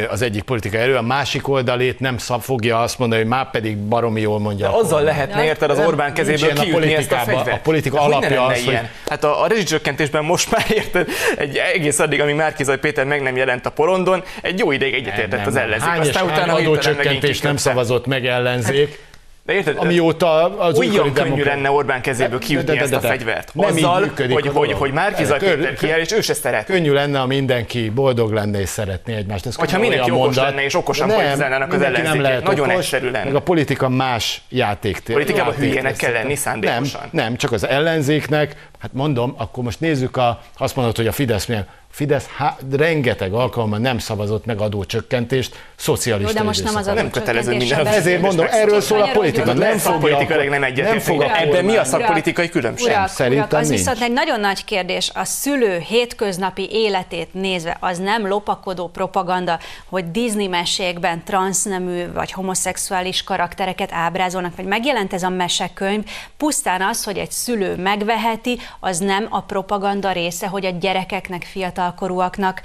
[0.10, 3.78] az egyik politika erő, a másik oldalét nem szab, fogja azt mondani, hogy már pedig
[3.78, 4.70] baromi jól mondja.
[4.70, 7.58] De azzal lehetne érted az Orbán kezéből ilyen a kiütni ezt a fegyvert.
[7.58, 8.90] A politika De hogy ne alapja az, hogy- ilyen?
[9.08, 13.36] Hát a, a rezsicsökkentésben most már érted, egy egész addig, amíg Márkizaj Péter meg nem
[13.36, 15.90] jelent a porondon, egy jó ideig egyetértett Nem, az ellenzék.
[15.90, 19.00] Hány Aztán hány utána adócsökkentést nem szavazott meg ellenzék,
[19.46, 19.78] De érted?
[19.78, 23.52] amióta az olyan könnyű demokra- lenne Orbán kezéből De- kiütni de- de- ezt a fegyvert.
[23.56, 24.92] nem Azzal, működik hogy, hogy, hogy
[25.40, 26.66] Kör- Péter kiáll, és ő se szeret.
[26.66, 29.46] Könnyű lenne, ha mindenki boldog lenne és szeretné egymást.
[29.46, 30.44] Ez Hogyha mindenki okos mondat.
[30.50, 33.26] lenne és okosan politizálnának az mindenki nem lehet Nagyon okos, egyszerű lenne.
[33.26, 35.16] Meg a politika más játéktér.
[35.16, 37.02] Politikában hülyének kell lenni szándékosan.
[37.12, 41.12] Nem, nem, csak az ellenzéknek, hát mondom, akkor most nézzük, a, azt mondod, hogy a
[41.12, 41.68] Fidesz milyen.
[41.96, 46.86] Fidesz há, rengeteg alkalommal nem szavazott meg adócsökkentést szocialista Jó, de most nem az.
[46.86, 49.54] Nem kötelező minden Ezért mondom, erről szól a politika.
[49.54, 51.02] Nem fogja, szakpolitikailag nem nem egyetértünk.
[51.02, 52.88] fog a Ebben mi a szakpolitikai különbség?
[52.88, 53.80] Urak, Szerintem urak, az nincs.
[53.80, 55.12] viszont egy nagyon nagy kérdés.
[55.14, 63.24] A szülő hétköznapi életét nézve, az nem lopakodó propaganda, hogy Disney mesékben transznemű vagy homoszexuális
[63.24, 66.04] karaktereket ábrázolnak, vagy megjelent ez a mesekönyv,
[66.38, 71.44] pusztán az, hogy egy szülő megveheti, az nem a propaganda része, hogy a gyerekeknek,
[71.86, 72.62] fiatalkorúaknak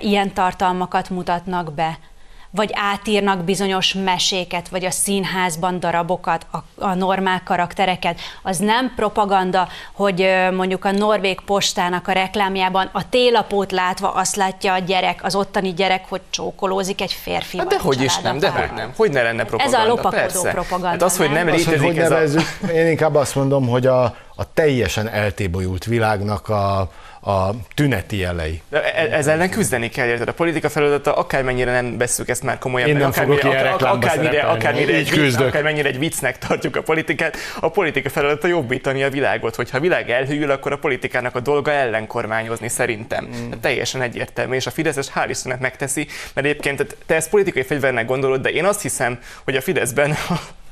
[0.00, 1.98] ilyen tartalmakat mutatnak be
[2.50, 8.20] vagy átírnak bizonyos meséket, vagy a színházban darabokat, a, a normál karaktereket.
[8.42, 14.72] Az nem propaganda, hogy mondjuk a Norvég postának a reklámjában a télapót látva azt látja
[14.72, 17.58] a gyerek, az ottani gyerek, hogy csókolózik egy férfi.
[17.58, 18.92] Hát dehogy is nem, dehogy nem.
[18.96, 19.86] Hogy ne lenne propaganda?
[19.86, 20.50] lopakodó Persze.
[20.50, 21.54] propaganda, Hát az, hogy nem nem?
[21.54, 22.14] Az, hogy létezik hogy ez a...
[22.14, 24.02] nevezzük, én inkább azt mondom, hogy a,
[24.36, 26.90] a teljesen eltébolyult világnak a,
[27.28, 28.62] a tüneti jelei.
[28.68, 30.28] De e- ez ellen küzdeni kell, érted?
[30.28, 34.06] A politika feladata, akármennyire nem vesszük ezt már komolyan, Én nem fogok akármire, ilyen reklámba
[34.06, 34.58] akármire, szerepelni.
[34.58, 39.54] akármire, Így egy akármennyire egy viccnek tartjuk a politikát, a politika feladata jobbítani a világot.
[39.54, 43.24] Hogyha a világ elhűl, akkor a politikának a dolga ellenkormányozni szerintem.
[43.24, 43.50] Mm.
[43.60, 48.40] Teljesen egyértelmű, és a Fideszes hál' Istennek megteszi, mert egyébként te ezt politikai fegyvernek gondolod,
[48.40, 50.16] de én azt hiszem, hogy a Fideszben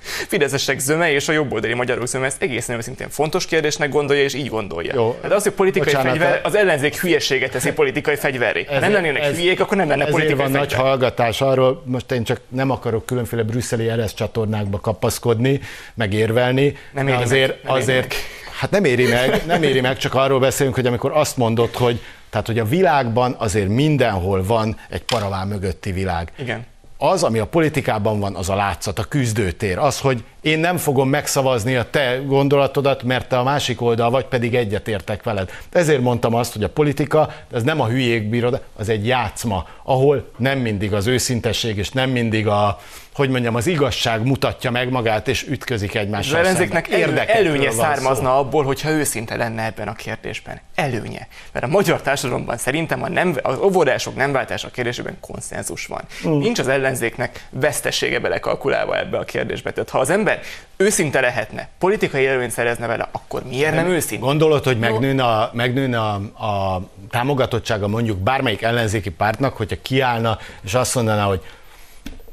[0.06, 4.48] Fideszesek zöme és a jobboldali magyarok zöme ezt egészen őszintén fontos kérdésnek gondolja, és így
[4.48, 4.92] gondolja.
[4.94, 5.18] Jó.
[5.22, 8.64] Hát az, hogy politikai Bocsánat, fegyver, az ellenzék hülyeséget teszi politikai fegyverré.
[8.64, 10.86] Ha nem lennének ez- hülyék, akkor nem lenne politikai van nagy fegyver.
[10.86, 15.60] hallgatás arról, most én csak nem akarok különféle brüsszeli eresz csatornákba kapaszkodni,
[15.94, 16.76] meg érvelni.
[16.92, 18.14] Nem éri azért, meg, nem éri azért,
[18.60, 22.00] hát nem éri meg, nem éri meg, csak arról beszélünk, hogy amikor azt mondod, hogy
[22.30, 26.32] tehát, hogy a világban azért mindenhol van egy paraván mögötti világ.
[26.38, 26.66] Igen.
[26.98, 29.78] Az, ami a politikában van, az a látszat, a küzdőtér.
[29.78, 34.24] Az, hogy én nem fogom megszavazni a te gondolatodat, mert te a másik oldal vagy,
[34.24, 35.50] pedig egyetértek veled.
[35.72, 40.30] Ezért mondtam azt, hogy a politika, ez nem a hülyék bíroda, az egy játszma, ahol
[40.36, 42.78] nem mindig az őszintesség, és nem mindig a,
[43.14, 46.38] hogy mondjam, az igazság mutatja meg magát, és ütközik Az egymással.
[46.38, 47.80] ellenzéknek elő, Érdekekről előnye van szó.
[47.80, 50.60] származna abból, hogyha őszinte lenne ebben a kérdésben.
[50.74, 51.28] Előnye.
[51.52, 56.02] Mert a magyar társadalomban szerintem a nem, az óvodások nem váltása kérdésében konszenzus van.
[56.26, 56.38] Mm.
[56.38, 59.72] Nincs az ellenzéknek vesztesége belekalkulálva ebbe a kérdésbe.
[59.72, 60.35] Tehát ha az ember
[60.76, 64.26] őszinte lehetne, politikai előnyt szerezne vele, akkor miért nem, nem őszinte?
[64.26, 66.14] Gondolod, hogy megnőne, a, megnőne a,
[66.46, 71.40] a támogatottsága mondjuk bármelyik ellenzéki pártnak, hogyha kiállna, és azt mondaná, hogy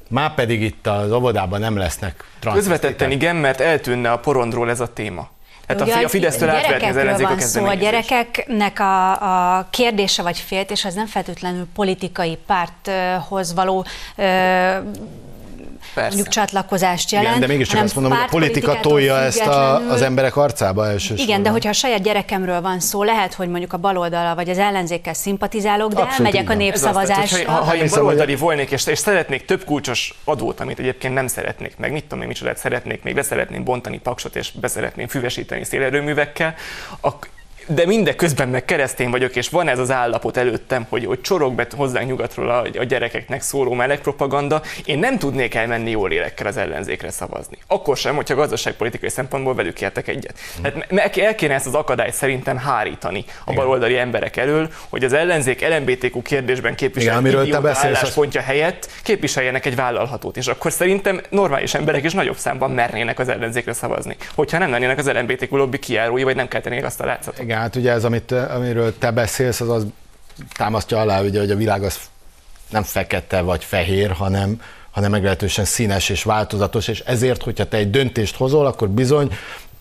[0.09, 2.23] már pedig itt az óvodában nem lesznek.
[2.53, 5.31] Közvetetten igen, mert eltűnne a porondról ez a téma.
[5.67, 9.11] Hát a, a Fidesztől átvetni az ellenzék a szó, a gyerekeknek a,
[9.57, 13.85] a kérdése vagy féltés az nem feltétlenül politikai párthoz való
[14.15, 14.23] ö,
[15.93, 16.15] Persze.
[16.15, 17.29] mondjuk csatlakozást jelent.
[17.29, 21.25] Igen, de mégiscsak azt mondom, hogy a politika tolja ezt a, az emberek arcába elsősorban.
[21.25, 24.57] Igen, de hogyha a saját gyerekemről van szó, lehet, hogy mondjuk a baloldala vagy az
[24.57, 26.55] ellenzékkel szimpatizálok, de Abszolút elmegyek igen.
[26.55, 27.37] a népszavazásra.
[27.37, 31.27] Az, ha, ha én baloldali volnék, és, és szeretnék több kulcsos adót, amit egyébként nem
[31.27, 36.55] szeretnék, meg mit tudom én, micsodát szeretnék, még beszeretném bontani paksot, és beszeretném füvesíteni szélerőművekkel,
[36.99, 37.29] akkor
[37.67, 41.67] de mindeközben meg keresztény vagyok, és van ez az állapot előttem, hogy, hogy csorog be
[41.75, 46.57] hozzánk nyugatról a, a gyerekeknek szóló meleg propaganda, én nem tudnék elmenni jól lélekkel az
[46.57, 47.57] ellenzékre szavazni.
[47.67, 50.39] Akkor sem, hogyha gazdaságpolitikai szempontból velük értek egyet.
[50.63, 55.67] Hát el kéne ezt az akadályt szerintem hárítani a baloldali emberek elől, hogy az ellenzék
[55.67, 58.45] LMBTQ kérdésben képviselő álláspontja az...
[58.45, 60.37] helyett képviseljenek egy vállalhatót.
[60.37, 64.15] És akkor szerintem normális emberek is nagyobb számban mernének az ellenzékre szavazni.
[64.35, 67.43] Hogyha nem lennének az LMBTQ lobby kiárói, vagy nem keltenék azt a látszatot.
[67.43, 69.85] Igen, hát ugye ez, amit, amiről te beszélsz, az, az
[70.57, 71.99] támasztja alá, ugye, hogy a világ az
[72.69, 74.61] nem fekete vagy fehér, hanem,
[74.91, 79.31] hanem meglehetősen színes és változatos, és ezért, hogyha te egy döntést hozol, akkor bizony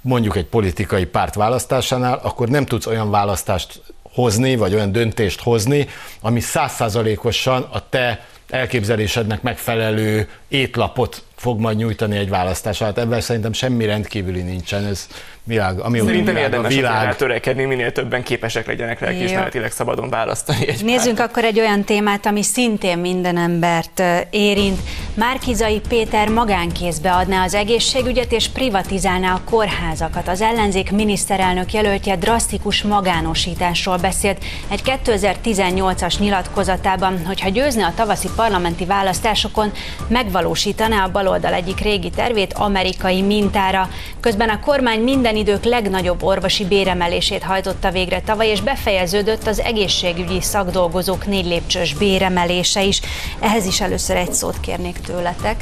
[0.01, 5.89] mondjuk egy politikai párt választásánál, akkor nem tudsz olyan választást hozni, vagy olyan döntést hozni,
[6.21, 12.99] ami százszázalékosan a te elképzelésednek megfelelő étlapot fog majd nyújtani egy választás alatt.
[12.99, 14.85] Ebben szerintem semmi rendkívüli nincsen.
[14.85, 15.07] Ez
[15.45, 17.17] világ, ami Szerintem világ, érdemes a világ...
[17.17, 21.31] törekedni, minél többen képesek legyenek lelkiismeretileg szabadon választani egy Nézzünk párt.
[21.31, 24.79] akkor egy olyan témát, ami szintén minden embert érint.
[25.15, 30.29] Márkizai Péter magánkézbe adná az egészségügyet és privatizálná a kórházakat.
[30.29, 38.85] Az ellenzék miniszterelnök jelöltje drasztikus magánosításról beszélt egy 2018-as nyilatkozatában, hogyha győzne a tavaszi parlamenti
[38.85, 39.73] választásokon,
[40.09, 43.89] megvalósítaná a baloldal egyik régi tervét amerikai mintára.
[44.21, 49.61] Közben a kormány minden minden idők legnagyobb orvosi béremelését hajtotta végre tavaly, és befejeződött az
[49.61, 53.01] egészségügyi szakdolgozók négy lépcsős béremelése is.
[53.41, 55.61] Ehhez is először egy szót kérnék tőletek.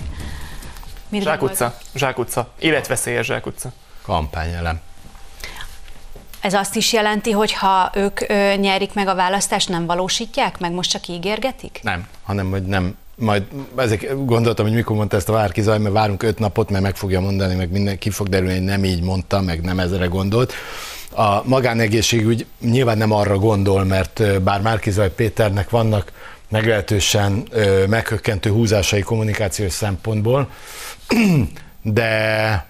[1.09, 3.73] Mit zsákutca, zsákutca, életveszélyes zsákutca.
[4.03, 4.81] Kampányelem.
[6.41, 10.73] Ez azt is jelenti, hogy ha ők ö, nyerik meg a választást, nem valósítják meg,
[10.73, 11.81] most csak ígérgetik?
[11.83, 13.43] Nem, hanem hogy nem majd
[13.77, 16.97] ezek gondoltam, hogy mikor mondta ezt a Várki Zaj, mert várunk öt napot, mert meg
[16.97, 20.53] fogja mondani, meg minden ki fog derülni, hogy nem így mondta, meg nem ezre gondolt.
[21.11, 26.13] A magánegészségügy nyilván nem arra gondol, mert bár Márki Péternek vannak
[26.49, 27.49] meglehetősen
[27.89, 30.49] meghökkentő húzásai kommunikációs szempontból,
[31.83, 32.70] de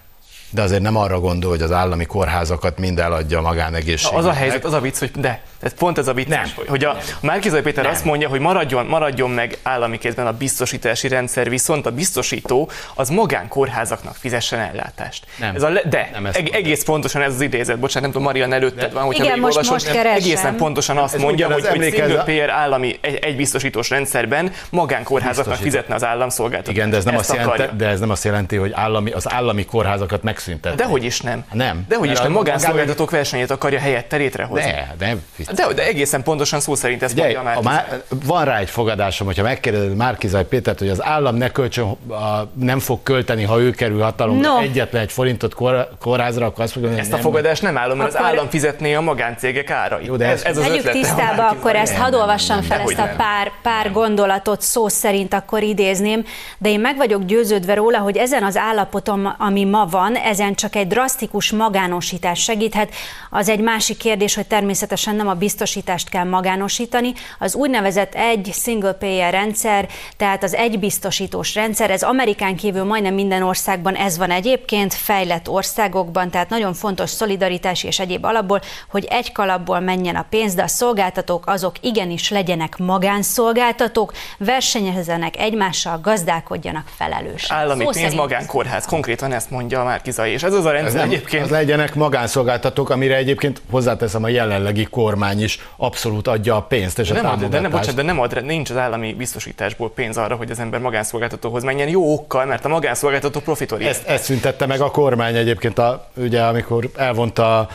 [0.51, 4.19] de azért nem arra gondol, hogy az állami kórházakat mind eladja a magánegészségügynek.
[4.19, 6.43] Az a helyzet, az a vicc, hogy de, ez pont ez a vicc, nem.
[6.67, 7.91] hogy a Márkizai Péter nem.
[7.93, 13.09] azt mondja, hogy maradjon, maradjon meg állami kézben a biztosítási rendszer, viszont a biztosító az
[13.09, 15.25] magánkórházaknak fizessen ellátást.
[15.39, 15.55] Nem.
[15.55, 18.53] Ez a le, de, nem eg- egész pontosan ez az idézet, bocsánat, nem tudom, Marian
[18.53, 20.15] előtted van, hogyha Igen, most, olvasod, most keresem.
[20.15, 25.55] egészen pontosan azt ez mondja, hogy, hogy single payer állami egy, egy biztosítós rendszerben magánkórházaknak
[25.55, 26.77] fizetne az államszolgáltatást.
[26.77, 29.65] Igen, de ez, nem azt jelenti, de ez nem azt jelenti, hogy állami, az állami
[29.65, 30.83] kórházakat megszüntetni.
[30.83, 31.43] Dehogy is nem.
[31.51, 31.85] Nem.
[31.87, 32.31] Dehogy is nem.
[32.31, 34.71] Magánszolgáltatók versenyét akarja helyett terétre hozni.
[34.71, 35.15] De, de,
[35.53, 39.43] de, de egészen pontosan szó szerint ezt mondja a Már, Van rá egy fogadásom, hogyha
[39.43, 44.01] megkérdezed Márkizaj Pétert, hogy az állam ne költsön, a, nem fog költeni, ha ő kerül
[44.01, 44.59] hatalomra no.
[44.59, 47.19] egyetlen egy forintot kor, kórházra, akkor azt fogja, hogy Ezt nem.
[47.19, 48.25] a fogadást nem állom, mert akkor...
[48.25, 50.05] az állam fizetné a magáncégek árait.
[50.05, 53.51] Jó, de ez, ez az Legyük tisztába, akkor ezt hadd olvassam fel ezt a pár,
[53.61, 56.23] pár gondolatot szó szerint akkor idézném,
[56.57, 60.75] de én meg vagyok győződve róla, hogy ezen az állapotom, ami ma van, ezen csak
[60.75, 62.93] egy drasztikus magánosítás segíthet.
[63.29, 67.13] Az egy másik kérdés, hogy természetesen nem a biztosítást kell magánosítani.
[67.39, 73.41] Az úgynevezett egy single payer rendszer, tehát az egybiztosítós rendszer, ez Amerikán kívül majdnem minden
[73.41, 79.31] országban ez van egyébként, fejlett országokban, tehát nagyon fontos szolidaritási és egyéb alapból, hogy egy
[79.31, 87.57] kalapból menjen a pénz, de a szolgáltatók azok igenis legyenek magánszolgáltatók, versenyezzenek egymással, gazdálkodjanak felelősen.
[87.57, 91.01] Állami Szó pénz, magánkórház, konkrétan ezt mondja már Kizai, és ez az a rendszer ez
[91.01, 91.43] nem, egyébként.
[91.43, 97.07] Az legyenek magánszolgáltatók, amire egyébként hozzáteszem a jelenlegi kormány is abszolút adja a pénzt és
[97.07, 100.17] de a nem ad, de nem, bocsánat, de nem ad, nincs az állami biztosításból pénz
[100.17, 103.81] arra, hogy az ember magánszolgáltatóhoz menjen jó okkal, mert a magánszolgáltató profitor.
[103.81, 107.67] Ezt, ezt szüntette meg a kormány egyébként, a, ugye, amikor elvonta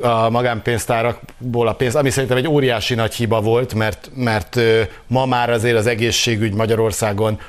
[0.00, 4.60] a magánpénztárakból a pénz, ami szerintem egy óriási nagy hiba volt, mert, mert
[5.06, 7.40] ma már azért az egészségügy Magyarországon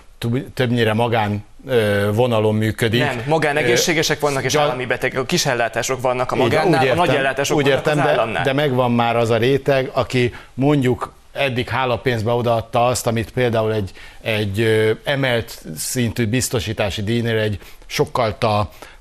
[0.54, 1.44] többnyire magán
[2.12, 3.00] vonalon működik.
[3.00, 7.58] Nem, magánegészségesek vannak és állami betegek, a kisellátások vannak a magánnál, értem, a nagy ellátások
[7.58, 8.44] úgy értem, vannak az államnál.
[8.44, 13.74] De, de megvan már az a réteg, aki mondjuk eddig hálapénzbe odaadta azt, amit például
[13.74, 13.92] egy,
[14.22, 18.38] egy emelt szintű biztosítási díjnél egy sokkal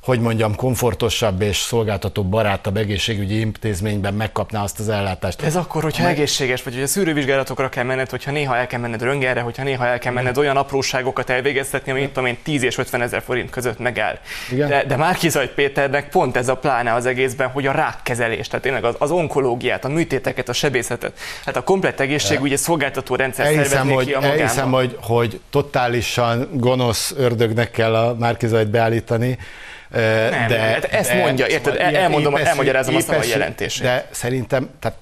[0.08, 5.42] hogy mondjam, komfortosabb és szolgáltató barátabb egészségügyi intézményben megkapná azt az ellátást.
[5.42, 6.14] Ez akkor, hogyha amely...
[6.14, 9.86] egészséges vagy, hogy a szűrővizsgálatokra kell menned, hogyha néha el kell menned röngenre, hogyha néha
[9.86, 13.50] el kell menned olyan apróságokat elvégeztetni, ami itt tudom én 10 és 50 ezer forint
[13.50, 14.18] között megáll.
[14.50, 14.68] Igen.
[14.68, 18.84] De, de Márkizaj Péternek pont ez a pláne az egészben, hogy a rákkezelés, tehát tényleg
[18.84, 24.06] az, az onkológiát, a műtéteket, a sebészetet, hát a komplett egészségügyi szolgáltató rendszer elhiszem, hogy,
[24.06, 29.38] ki a elhiszem, hogy, hogy totálisan gonosz ördögnek kell a Márkizajt beállítani,
[29.90, 31.76] nem, de, hát ezt de, mondja, érted?
[31.76, 33.82] El, elmondom, épeszű, elmagyarázom azt a jelentését.
[33.82, 34.98] De szerintem, tehát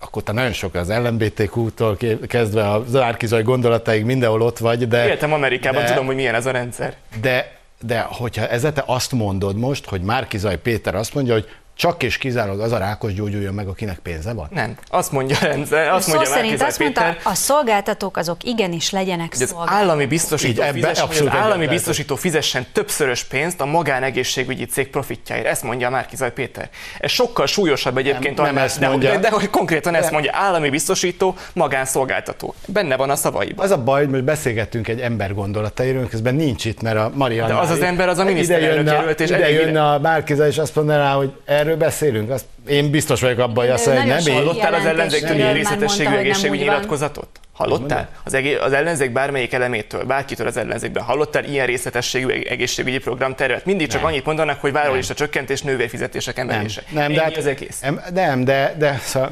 [0.00, 1.96] akkor te nagyon sok az LMBTQ-tól
[2.26, 5.08] kezdve a Zárkizaj gondolataig mindenhol ott vagy, de...
[5.08, 6.94] Éltem Amerikában, de, tudom, hogy milyen ez a rendszer.
[7.20, 12.02] De, de hogyha ezzel te azt mondod most, hogy Márkizaj Péter azt mondja, hogy csak
[12.02, 14.48] és kizárólag az a rákos gyógyuljon meg, akinek pénze van?
[14.50, 14.76] Nem.
[14.88, 20.06] Azt mondja rendszer, azt mondja szerint azt mondta, a szolgáltatók azok igenis legyenek az állami
[20.06, 25.46] biztosító, Így, fizes, az állami biztosító fizessen többszörös pénzt a magánegészségügyi cég profitjáért.
[25.46, 26.68] Ezt mondja Márkizaj Péter.
[27.00, 29.10] Ez sokkal súlyosabb egyébként, nem, nem ezt mondja.
[29.10, 30.02] De, de, hogy konkrétan nem.
[30.02, 32.54] ezt mondja, állami biztosító, magánszolgáltató.
[32.66, 33.64] Benne van a szavaiban.
[33.64, 37.48] Az a baj, hogy most beszélgettünk egy ember gondolatairól, közben nincs itt, mert a Mariana.
[37.48, 40.74] De az az ember az a miniszterelnök jelölt, és ide jönne a Márkizaj, és azt
[40.74, 41.32] mondaná, hogy
[41.66, 42.30] erről beszélünk?
[42.30, 44.34] Azt én biztos vagyok abban, hogy azt nem én.
[44.34, 47.28] Hallottál az ellenzéktől ilyen részletességű egészségügyi nyilatkozatot?
[47.52, 48.08] Hallottál?
[48.24, 53.00] Az, egész, az ellenzék bármelyik elemétől, bárkitől az ellenzékben hallottál ilyen részletességű egészségügyi
[53.36, 53.64] tervet?
[53.64, 54.10] Mindig csak nem.
[54.10, 54.76] annyit mondanak, hogy
[55.08, 56.82] a csökkentés, nővérfizetések emelése.
[56.88, 57.82] Nem, nem de, hát, az egész.
[58.14, 59.30] Nem, de, de szóval,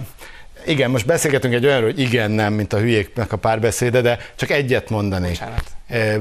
[0.66, 4.50] igen, most beszélgetünk egy olyanról, hogy igen, nem, mint a hülyéknek a párbeszéde, de csak
[4.50, 5.28] egyet mondani.
[5.28, 5.64] Bocsánat.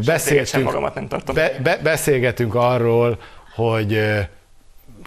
[0.05, 1.35] Beszélgetünk, magamat nem tartom.
[1.35, 3.19] Be, be, beszélgetünk arról,
[3.55, 3.99] hogy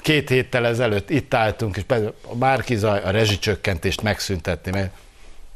[0.00, 1.82] két héttel ezelőtt itt álltunk, és
[2.22, 4.90] a Márkizaj a rezsicsökkentést megszüntetni, mert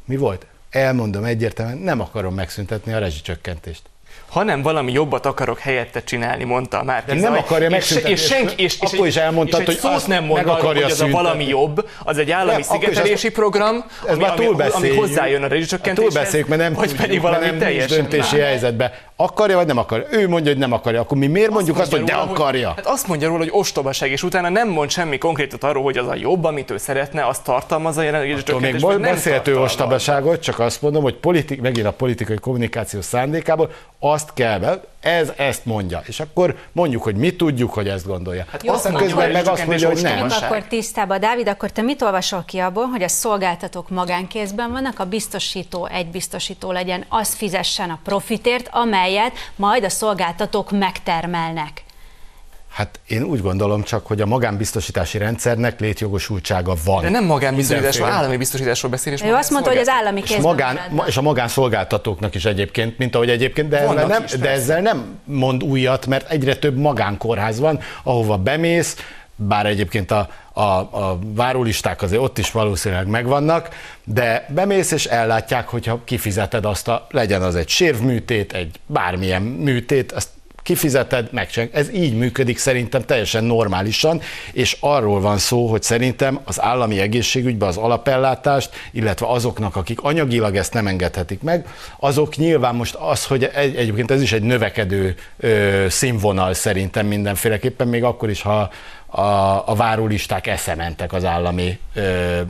[0.05, 0.47] mi volt?
[0.71, 3.83] Elmondom egyértelműen, nem akarom megszüntetni a rezsicsökkentést
[4.31, 7.05] hanem valami jobbat akarok helyette csinálni, mondta már.
[7.07, 8.11] De nem akarja és, megszüntetni.
[8.11, 11.09] És, senki, és, és, akkor is elmondtad, hogy azt nem mond akarja hogy az a
[11.09, 15.47] valami jobb, az egy állami nem, szigetelési azt, program, ez ami, ami, ami hozzájön a
[15.47, 18.99] rezsicsökkentéshez, túlbeszéljük, mert nem vagy pedig valami nem teljesen döntési helyzetbe.
[19.23, 20.07] Akarja vagy nem akarja?
[20.11, 21.01] Ő mondja, hogy nem akarja.
[21.01, 22.69] Akkor mi miért mondjuk azt, azt hogy de akarja?
[22.69, 26.09] Hát azt mondja róla, hogy ostobaság, és utána nem mond semmi konkrétat arról, hogy az
[26.09, 28.83] a jobb, amit ő szeretne, azt tartalmazza a jelenlegi csökkentés.
[28.83, 34.31] Még beszélt ő ostobaságot, csak azt mondom, hogy politik, megint a politikai kommunikáció szándékából azt
[34.35, 36.03] kell ez ezt mondja.
[36.07, 38.45] És akkor mondjuk, hogy mi tudjuk, hogy ezt gondolja.
[38.51, 40.27] Hát Jó, Aztán közben meg azt mondja, hogy nem.
[40.43, 45.05] Akkor tisztában, Dávid, akkor te mit olvasol ki abból, hogy a szolgáltatók magánkézben vannak, a
[45.05, 51.83] biztosító egy biztosító legyen, az fizessen a profitért, amelyet majd a szolgáltatók megtermelnek.
[52.71, 57.03] Hát én úgy gondolom csak, hogy a magánbiztosítási rendszernek létjogosultsága van.
[57.03, 59.13] De nem magánbiztosításról, állami biztosításról beszél.
[59.13, 63.15] És ő azt mondta, hogy az állami és, magán, és a magánszolgáltatóknak is egyébként, mint
[63.15, 67.59] ahogy egyébként, de ezzel, nem, is, de ezzel nem mond újat, mert egyre több magánkórház
[67.59, 68.97] van, ahova bemész,
[69.37, 73.69] bár egyébként a, a, a várólisták azért ott is valószínűleg megvannak,
[74.05, 80.13] de bemész és ellátják, hogyha kifizeted azt a, legyen az egy sérvműtét, egy bármilyen műtét,
[80.13, 80.29] azt
[80.71, 81.77] kifizeted, megcsinálják.
[81.77, 84.21] Ez így működik szerintem teljesen normálisan,
[84.53, 90.57] és arról van szó, hogy szerintem az állami egészségügyben az alapellátást, illetve azoknak, akik anyagilag
[90.57, 91.67] ezt nem engedhetik meg,
[91.99, 97.89] azok nyilván most az, hogy egy, egyébként ez is egy növekedő ö, színvonal szerintem mindenféleképpen,
[97.89, 98.71] még akkor is, ha
[99.11, 102.41] a, a várólisták eszementek az állami ö,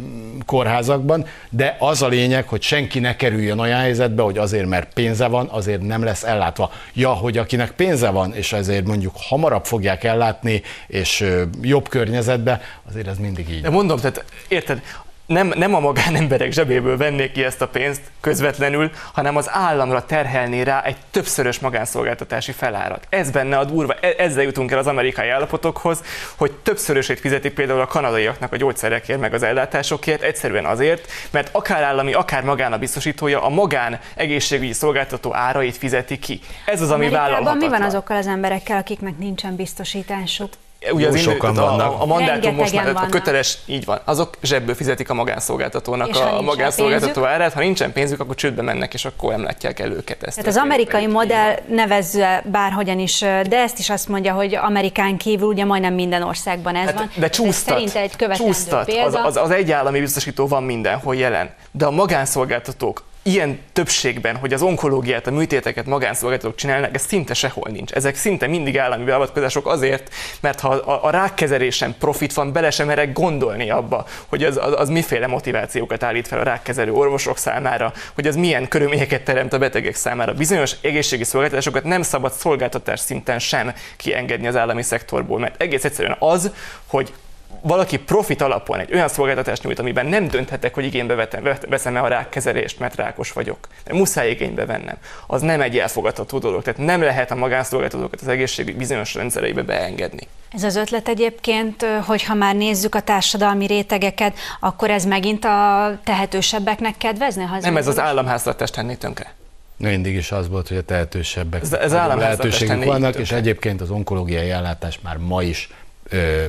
[0.46, 5.26] kórházakban, de az a lényeg, hogy senki ne kerüljön olyan helyzetbe, hogy azért, mert pénze
[5.26, 6.70] van, azért nem lesz ellátva.
[6.92, 12.60] Ja, hogy akinek pénze van, és ezért mondjuk hamarabb fogják ellátni, és ö, jobb környezetbe,
[12.88, 13.60] azért ez mindig így.
[13.60, 14.82] De mondom, tehát érted,
[15.30, 20.62] nem, nem a magánemberek zsebéből vennék ki ezt a pénzt közvetlenül, hanem az államra terhelné
[20.62, 23.06] rá egy többszörös magánszolgáltatási felárat.
[23.08, 26.02] Ez benne a durva, e- ezzel jutunk el az amerikai állapotokhoz,
[26.36, 31.82] hogy többszörösét fizetik például a kanadaiaknak a gyógyszerekért, meg az ellátásokért, egyszerűen azért, mert akár
[31.82, 36.40] állami, akár magán a biztosítója a magán egészségügyi szolgáltató árait fizeti ki.
[36.64, 37.56] Ez az, ami vállalhatatlan.
[37.56, 40.50] mi van azokkal az emberekkel, akiknek nincsen biztosításuk?
[40.92, 41.92] Ugye az sokan a, vannak.
[41.92, 46.16] A, a mandátum most már a köteles, így van, azok zsebből fizetik a magánszolgáltatónak és
[46.16, 49.90] a, a magánszolgáltató árát, ha nincsen pénzük, akkor csődbe mennek, és akkor nem látják el
[49.90, 50.22] őket.
[50.22, 55.16] Ezt Tehát az amerikai modell nevezze bárhogyan is, de ezt is azt mondja, hogy Amerikán
[55.16, 57.10] kívül ugye majdnem minden országban ez hát, van.
[57.16, 58.92] De csúsztat, szerint egy csúsztat.
[59.04, 64.52] Az, az, az egy állami biztosító van mindenhol jelen, de a magánszolgáltatók ilyen többségben, hogy
[64.52, 67.92] az onkológiát, a műtéteket magánszolgáltatók csinálnak, ez szinte sehol nincs.
[67.92, 72.86] Ezek szinte mindig állami beavatkozások azért, mert ha a, a rákkezelésen profit van, bele sem
[72.86, 77.92] merek gondolni abba, hogy az, az, az miféle motivációkat állít fel a rákkezelő orvosok számára,
[78.14, 80.34] hogy az milyen körülményeket teremt a betegek számára.
[80.34, 86.16] Bizonyos egészségi szolgáltatásokat nem szabad szolgáltatás szinten sem kiengedni az állami szektorból, mert egész egyszerűen
[86.18, 86.50] az,
[86.86, 87.12] hogy
[87.60, 91.28] valaki profit alapon egy olyan szolgáltatást nyújt, amiben nem dönthetek, hogy igénybe
[91.68, 93.68] veszem-e a rákkezelést, mert rákos vagyok.
[93.84, 94.96] De muszáj igénybe vennem.
[95.26, 96.62] Az nem egy elfogadható dolog.
[96.62, 100.28] Tehát nem lehet a magánszolgáltatókat az egészségügy bizonyos rendszereibe beengedni.
[100.52, 106.96] Ez az ötlet egyébként, hogyha már nézzük a társadalmi rétegeket, akkor ez megint a tehetősebbeknek
[106.98, 107.44] kedvezne?
[107.44, 109.34] Ha nem, ez az államháztartást tenné tönkre.
[109.76, 114.50] Mindig is az volt, hogy a tehetősebbek ez, ez lehetőségük vannak, és egyébként az onkológiai
[114.50, 115.68] ellátás már ma is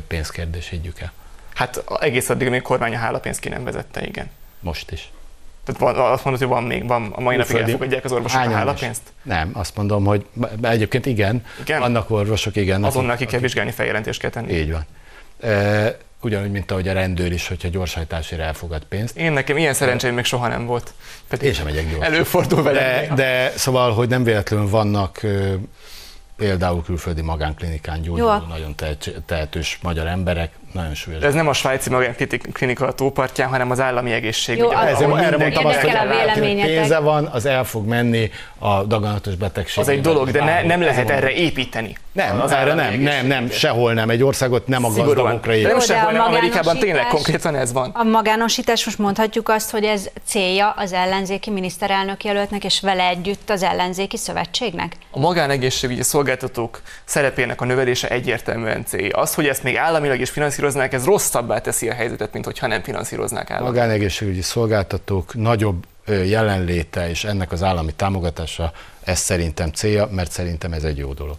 [0.08, 1.12] pénzkérdés, higgyük el.
[1.54, 4.30] Hát egész addig, amíg a kormány a hálapénzt ki nem vezette, igen.
[4.60, 5.12] Most is.
[5.66, 8.52] Tehát van, azt mondod, hogy van még, van, a mai napig elfogadják az orvosok a
[8.52, 9.02] hálapénzt?
[9.24, 10.26] Nem, azt mondom, hogy
[10.62, 11.82] egyébként igen, igen?
[11.82, 12.84] annak orvosok igen.
[12.84, 14.54] Azonnal ki kell vizsgálni, feljelentést kell tenni.
[14.54, 14.86] Így van.
[15.52, 19.18] E, ugyanúgy, mint ahogy a rendőr is, hogyha gyorshajtásért elfogad pénzt.
[19.18, 20.94] Én nekem ilyen szerencsém még soha nem volt.
[21.28, 22.06] Pedig Én sem megyek gyors.
[22.06, 22.80] Előfordul vele.
[22.80, 25.22] De, de szóval, hogy nem véletlenül vannak
[26.42, 28.76] például külföldi magánklinikán gyógyuló, nagyon
[29.26, 31.24] tehetős magyar emberek, nagyon súlyos.
[31.24, 34.58] Ez nem a svájci magánklinika a tópartján, hanem az állami egészség.
[34.58, 39.36] Jó, az, ezért erre mondtam azt, hogy pénze van, az el fog menni a daganatos
[39.36, 39.84] betegség.
[39.84, 41.98] Az egy dolog, de ne, nem lehet erre építeni.
[42.12, 44.10] Nem, az erre nem, nem, nem, sehol nem.
[44.10, 45.68] Egy országot nem a gazdagokra épít.
[45.68, 47.90] Nem sehol nem, Amerikában tényleg konkrétan ez van.
[47.94, 53.50] A magánosítás, most mondhatjuk azt, hogy ez célja az ellenzéki miniszterelnök jelöltnek, és vele együtt
[53.50, 54.96] az ellenzéki szövetségnek?
[55.12, 59.18] A magánegészségügyi szolgáltatók szerepének a növelése egyértelműen célja.
[59.18, 60.30] Az, hogy ezt még államilag is
[60.62, 63.76] finanszíroznák, ez rosszabbá teszi a helyzetet, mint hogyha nem finanszíroznák államilag.
[63.76, 68.72] Magánegészségügyi szolgáltatók nagyobb jelenléte és ennek az állami támogatása,
[69.04, 71.38] ez szerintem célja, mert szerintem ez egy jó dolog.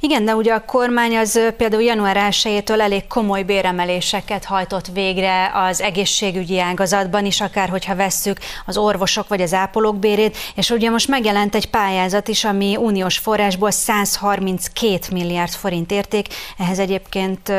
[0.00, 5.80] Igen, de ugye a kormány az például január 1-től elég komoly béremeléseket hajtott végre az
[5.80, 11.08] egészségügyi ágazatban is, akár hogyha vesszük az orvosok vagy az ápolók bérét, és ugye most
[11.08, 16.26] megjelent egy pályázat is, ami uniós forrásból 132 milliárd forint érték,
[16.58, 17.52] ehhez egyébként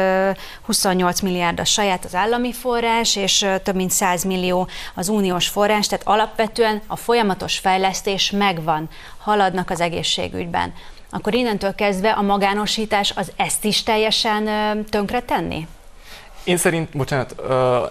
[0.65, 5.87] 28 milliárd a saját az állami forrás, és több mint 100 millió az uniós forrás,
[5.87, 10.73] tehát alapvetően a folyamatos fejlesztés megvan, haladnak az egészségügyben
[11.15, 14.45] akkor innentől kezdve a magánosítás az ezt is teljesen
[14.89, 15.67] tönkre tenni?
[16.45, 17.35] Én szerint, bocsánat...
[17.39, 17.49] Uh,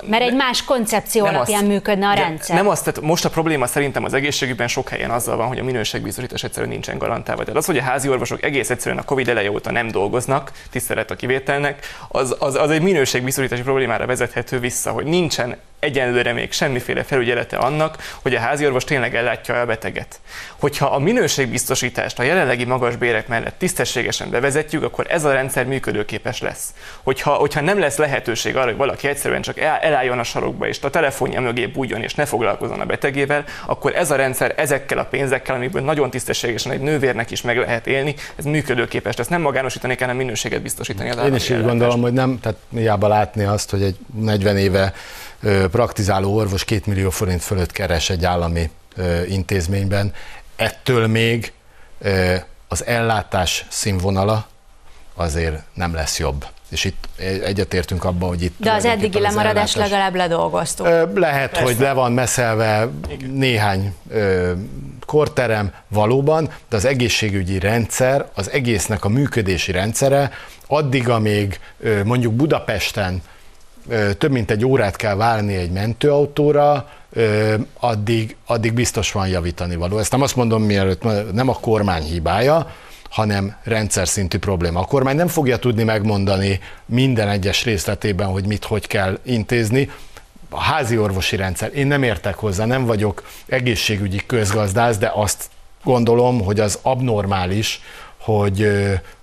[0.08, 2.56] Mert egy más koncepció alapján azt, működne a rendszer.
[2.56, 5.64] Nem azt, tehát most a probléma szerintem az egészségügyben sok helyen azzal van, hogy a
[5.64, 7.42] minőségbiztosítás egyszerűen nincsen garantálva.
[7.42, 11.10] Tehát az, hogy a házi orvosok egész egyszerűen a Covid eleje óta nem dolgoznak, tisztelet
[11.10, 17.02] a kivételnek, az, az, az egy minőségbiztosítási problémára vezethető vissza, hogy nincsen egyenlőre még semmiféle
[17.02, 20.20] felügyelete annak, hogy a háziorvos tényleg ellátja a beteget.
[20.58, 26.40] Hogyha a minőségbiztosítást a jelenlegi magas bérek mellett tisztességesen bevezetjük, akkor ez a rendszer működőképes
[26.40, 26.74] lesz.
[27.02, 30.90] Hogyha, hogyha nem lesz lehetőség arra, hogy valaki egyszerűen csak elálljon a sarokba, és a
[30.90, 35.54] telefonja mögé bújjon, és ne foglalkozzon a betegével, akkor ez a rendszer ezekkel a pénzekkel,
[35.54, 39.14] amiből nagyon tisztességesen egy nővérnek is meg lehet élni, ez működőképes.
[39.14, 42.58] Ezt nem magánosítani kell, hanem minőséget biztosítani az Én is így gondolom, hogy nem, tehát
[42.74, 44.92] hiába látni azt, hogy egy 40 éve
[45.70, 48.70] praktizáló orvos 2 millió forint fölött keres egy állami
[49.28, 50.12] intézményben,
[50.56, 51.52] ettől még
[52.68, 54.46] az ellátás színvonala
[55.14, 56.46] azért nem lesz jobb.
[56.70, 57.08] És itt
[57.44, 58.54] egyetértünk abban, hogy itt...
[58.58, 59.90] De az eddigi lemaradást ellátás...
[59.90, 60.86] legalább ledolgoztuk.
[61.14, 61.64] Lehet, Persze.
[61.64, 63.30] hogy le van meszelve Igen.
[63.30, 63.94] néhány
[65.06, 70.30] korterem valóban, de az egészségügyi rendszer, az egésznek a működési rendszere,
[70.66, 71.60] addig, amíg
[72.04, 73.22] mondjuk Budapesten
[74.18, 76.88] több mint egy órát kell várni egy mentőautóra,
[77.78, 79.98] addig, addig biztos van javítani való.
[79.98, 82.74] Ezt nem azt mondom, mielőtt nem a kormány hibája,
[83.10, 84.80] hanem rendszer szintű probléma.
[84.80, 89.90] A kormány nem fogja tudni megmondani minden egyes részletében, hogy mit, hogy kell intézni.
[90.48, 95.44] A házi orvosi rendszer, én nem értek hozzá, nem vagyok egészségügyi közgazdász, de azt
[95.84, 97.80] gondolom, hogy az abnormális,
[98.18, 98.68] hogy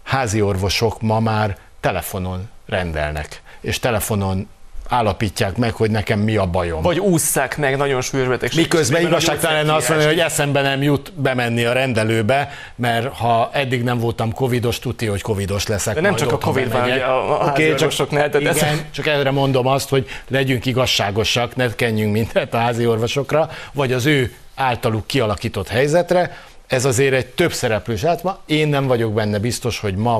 [0.04, 4.48] házi orvosok ma már telefonon rendelnek és telefonon
[4.92, 6.82] állapítják meg, hogy nekem mi a bajom.
[6.82, 8.60] Vagy ússzák meg nagyon súlyos betegség.
[8.60, 14.00] Miközben igazságtalan azt mondani, hogy eszembe nem jut bemenni a rendelőbe, mert ha eddig nem
[14.00, 15.94] voltam covidos, tuti, hogy covidos leszek.
[15.94, 18.66] De nem csak a covid van, a, a okay, csak, ne, igen, ez...
[18.92, 24.06] csak erre mondom azt, hogy legyünk igazságosak, ne kenjünk mindent a házi orvosokra, vagy az
[24.06, 26.38] ő általuk kialakított helyzetre,
[26.72, 28.40] ez azért egy több szereplős átma.
[28.46, 30.20] Én nem vagyok benne biztos, hogy ma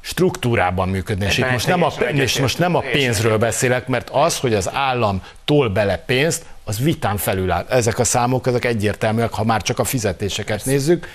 [0.00, 1.24] struktúrában működni.
[1.24, 4.70] És itt most nem, a, és most nem a pénzről beszélek, mert az, hogy az
[4.72, 7.66] állam tol bele pénzt, az vitán felül áll.
[7.68, 11.08] Ezek a számok, ezek egyértelműek, ha már csak a fizetéseket nézzük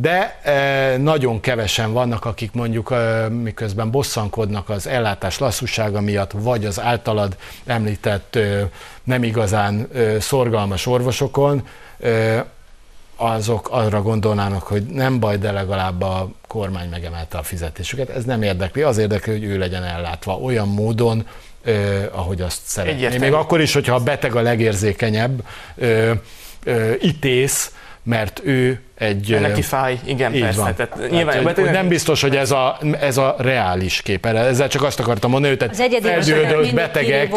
[0.00, 6.64] de e, nagyon kevesen vannak, akik mondjuk e, miközben bosszankodnak az ellátás lassúsága miatt, vagy
[6.64, 7.36] az általad
[7.66, 8.68] említett e,
[9.04, 9.88] nem igazán
[10.20, 11.62] szorgalmas orvosokon,
[13.16, 18.08] azok arra gondolnának, hogy nem baj, de legalább a kormány megemelte a fizetésüket.
[18.08, 21.26] Ez nem érdekli, az érdekli, hogy ő legyen ellátva olyan módon,
[21.64, 23.18] eh, ahogy azt szeretné.
[23.18, 25.42] Még akkor is, hogyha a beteg a legérzékenyebb,
[25.76, 26.10] eh,
[26.64, 27.72] eh, itész,
[28.08, 29.38] mert ő egy...
[29.40, 30.60] Neki fáj, igen, persze.
[30.60, 30.74] Van.
[30.74, 34.26] Tehát, nyilván, hát, hogy nem biztos, hogy ez a, ez a reális kép.
[34.26, 37.36] Ezzel csak azt akartam mondani, hogy az egyedi betegek,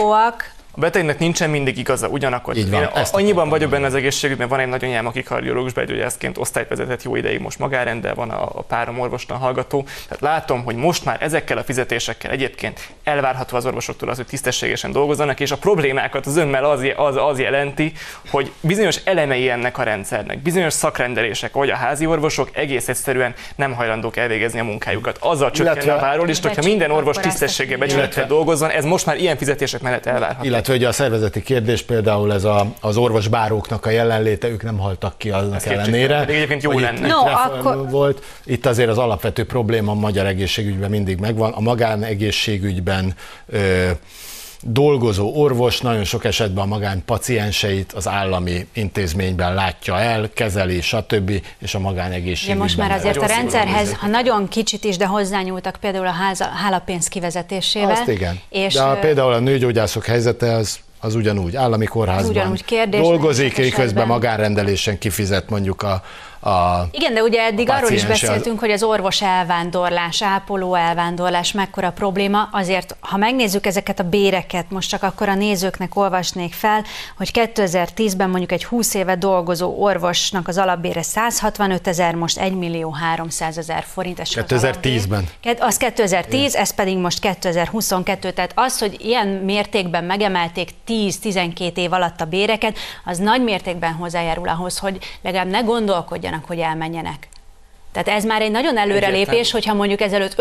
[0.71, 4.59] a betegnek nincsen mindig igaza, ugyanakkor Így van, én annyiban vagyok benne az egészségügyben, van
[4.59, 8.61] egy nagyon nyelm, aki kardiológus begyógyászként osztályt vezetett jó ideig, most magárendel van a, a
[8.61, 9.83] párom orvostan hallgató.
[9.83, 14.91] Tehát látom, hogy most már ezekkel a fizetésekkel egyébként elvárható az orvosoktól az, hogy tisztességesen
[14.91, 17.93] dolgozzanak, és a problémákat az önmel az, az, az jelenti,
[18.29, 23.73] hogy bizonyos elemei ennek a rendszernek, bizonyos szakrendelések, vagy a házi orvosok egész egyszerűen nem
[23.73, 25.17] hajlandók elvégezni a munkájukat.
[25.19, 29.81] Azzal csökkenne a várólista, hogyha minden orvos tisztességgel becsülettel dolgozzon, ez most már ilyen fizetések
[29.81, 34.63] mellett elvárható illetve ugye a szervezeti kérdés például ez a, az orvosbáróknak a jelenléte, ők
[34.63, 36.19] nem haltak ki aznak Ezt ellenére.
[36.19, 37.07] Pedig egyébként jó lenne.
[37.07, 37.89] No, akkor...
[37.89, 38.23] volt.
[38.45, 41.51] Itt azért az alapvető probléma a magyar egészségügyben mindig megvan.
[41.51, 43.13] A magánegészségügyben
[43.47, 43.89] ö,
[44.63, 51.31] dolgozó orvos nagyon sok esetben a magánpacienseit az állami intézményben látja el, kezeli, stb.
[51.59, 52.61] és a magánegészségügyben.
[52.61, 57.07] Most már azért a rendszerhez, ha nagyon kicsit is, de hozzányúltak például a háza, hálapénz
[57.07, 57.91] kivezetésével.
[57.91, 58.39] Azt igen.
[58.49, 63.73] És de a, például a nőgyógyászok helyzete az az ugyanúgy, állami kórházban ugyanúgy kérdés, dolgozik,
[63.73, 66.03] közben magánrendelésen kifizet mondjuk a,
[66.41, 71.91] a Igen, de ugye eddig arról is beszéltünk, hogy az orvos elvándorlás, ápoló elvándorlás mekkora
[71.91, 72.49] probléma.
[72.51, 76.83] Azért, ha megnézzük ezeket a béreket, most csak akkor a nézőknek olvasnék fel,
[77.17, 82.91] hogy 2010-ben mondjuk egy 20 éve dolgozó orvosnak az alapbére 165 ezer, most 1 millió
[82.91, 84.19] 300 ezer forint.
[84.23, 85.27] 2010-ben.
[85.59, 88.31] Az 2010, ez pedig most 2022.
[88.31, 94.47] Tehát az, hogy ilyen mértékben megemelték 10-12 év alatt a béreket, az nagy mértékben hozzájárul
[94.47, 97.27] ahhoz, hogy legalább ne gondolkodjanak akarjanak, hogy elmenjenek.
[97.91, 100.35] Tehát ez már egy nagyon előrelépés, hogyha mondjuk ezelőtt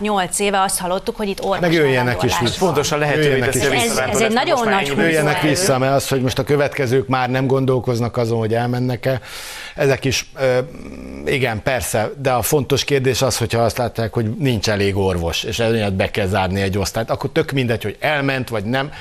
[0.00, 2.52] 5-6-8 éve azt hallottuk, hogy itt orvos Meg jöjjenek is vissza.
[2.52, 6.44] Fontosan lehetővé teszi ez, ez egy nagyon nagy Jöjjenek vissza, mert az, hogy most a
[6.44, 9.20] következők már nem gondolkoznak azon, hogy elmennek-e,
[9.74, 10.30] ezek is,
[11.24, 15.58] igen, persze, de a fontos kérdés az, hogyha azt látják, hogy nincs elég orvos, és
[15.58, 18.92] emiatt be kell zárni egy osztályt, akkor tök mindegy, hogy elment, vagy nem,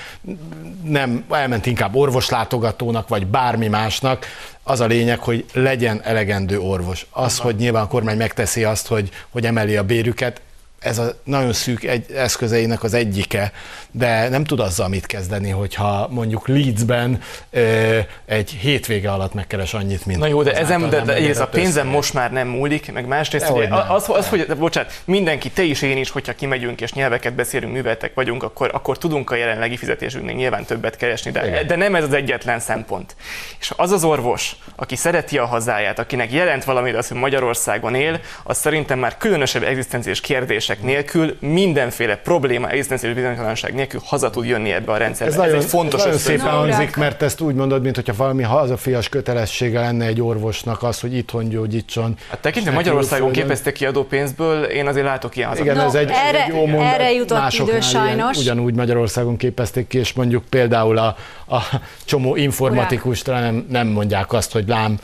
[0.83, 4.25] nem elment inkább orvoslátogatónak, vagy bármi másnak,
[4.63, 7.05] az a lényeg, hogy legyen elegendő orvos.
[7.09, 10.41] Az, hogy nyilván a kormány megteszi azt, hogy, hogy emeli a bérüket,
[10.79, 13.51] ez a nagyon szűk egy, eszközeinek az egyike,
[13.95, 20.05] de nem tud azzal mit kezdeni, hogyha mondjuk Leedsben ö, egy hétvége alatt megkeres annyit,
[20.05, 23.07] mint Na jó, de ezen, de, de ez a pénzem most már nem múlik, meg
[23.07, 27.33] másrészt, ugye, az, az, hogy, bocsánat, mindenki, te is, én is, hogyha kimegyünk és nyelveket
[27.33, 31.95] beszélünk, műveltek vagyunk, akkor, akkor tudunk a jelenlegi fizetésünknél nyilván többet keresni, de, de nem
[31.95, 33.15] ez az egyetlen szempont.
[33.59, 38.19] És az az orvos, aki szereti a hazáját, akinek jelent valamit az, hogy Magyarországon él,
[38.43, 44.71] az szerintem már különösebb egzisztenciás kérdések nélkül, mindenféle probléma, egzisztenciális bizonytalanság nélkül haza tud jönni
[44.71, 45.33] ebbe a rendszerbe.
[45.33, 48.43] Ez, ez nagyon, egy fontos ez nagyon szépen hangzik, mert ezt úgy mondod, mintha valami
[48.43, 52.15] hazafias kötelessége lenne egy orvosnak az, hogy itthon gyógyítson.
[52.29, 56.43] Hát tekintve Magyarországon képezte ki pénzből, én azért látok ilyen Igen, no, ez egy, erre,
[56.43, 56.93] egy jó mondat.
[56.93, 58.37] Erre jutott idő sajnos.
[58.37, 61.15] Ugyanúgy Magyarországon képezték ki, és mondjuk például a,
[61.47, 61.59] a
[62.05, 64.99] csomó informatikus talán nem, nem mondják azt, hogy lám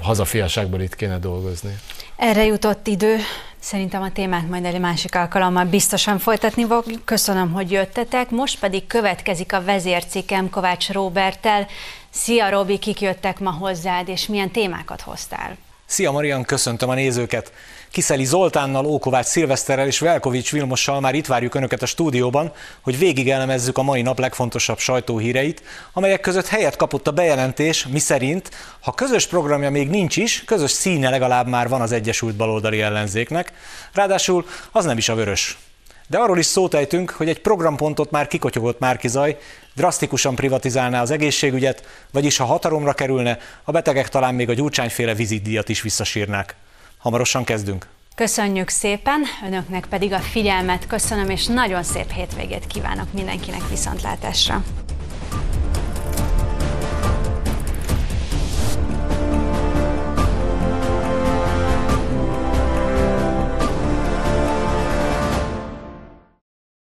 [0.00, 1.78] hazafiaságból itt kéne dolgozni.
[2.16, 3.16] Erre jutott idő.
[3.64, 7.04] Szerintem a témát majd egy másik alkalommal biztosan folytatni fogjuk.
[7.04, 8.30] Köszönöm, hogy jöttetek.
[8.30, 11.66] Most pedig következik a vezércikem Kovács Róbertel.
[12.10, 15.56] Szia Robi, kik jöttek ma hozzád, és milyen témákat hoztál?
[15.86, 17.52] Szia Marian, köszöntöm a nézőket!
[17.90, 23.30] Kiszeli Zoltánnal, Ókovács Szilveszterrel és Velkovics Vilmossal már itt várjuk Önöket a stúdióban, hogy végig
[23.30, 25.62] elemezzük a mai nap legfontosabb sajtóhíreit,
[25.92, 31.10] amelyek között helyet kapott a bejelentés, miszerint, ha közös programja még nincs is, közös színe
[31.10, 33.52] legalább már van az Egyesült Baloldali ellenzéknek,
[33.92, 35.58] ráadásul az nem is a vörös.
[36.06, 36.74] De arról is szót
[37.10, 39.38] hogy egy programpontot már kikotyogott Márkizaj,
[39.74, 45.68] drasztikusan privatizálná az egészségügyet, vagyis ha hatalomra kerülne, a betegek talán még a gyurcsányféle vizitdíjat
[45.68, 46.54] is visszasírnák.
[46.98, 47.86] Hamarosan kezdünk.
[48.14, 54.64] Köszönjük szépen, önöknek pedig a figyelmet köszönöm, és nagyon szép hétvégét kívánok mindenkinek viszontlátásra.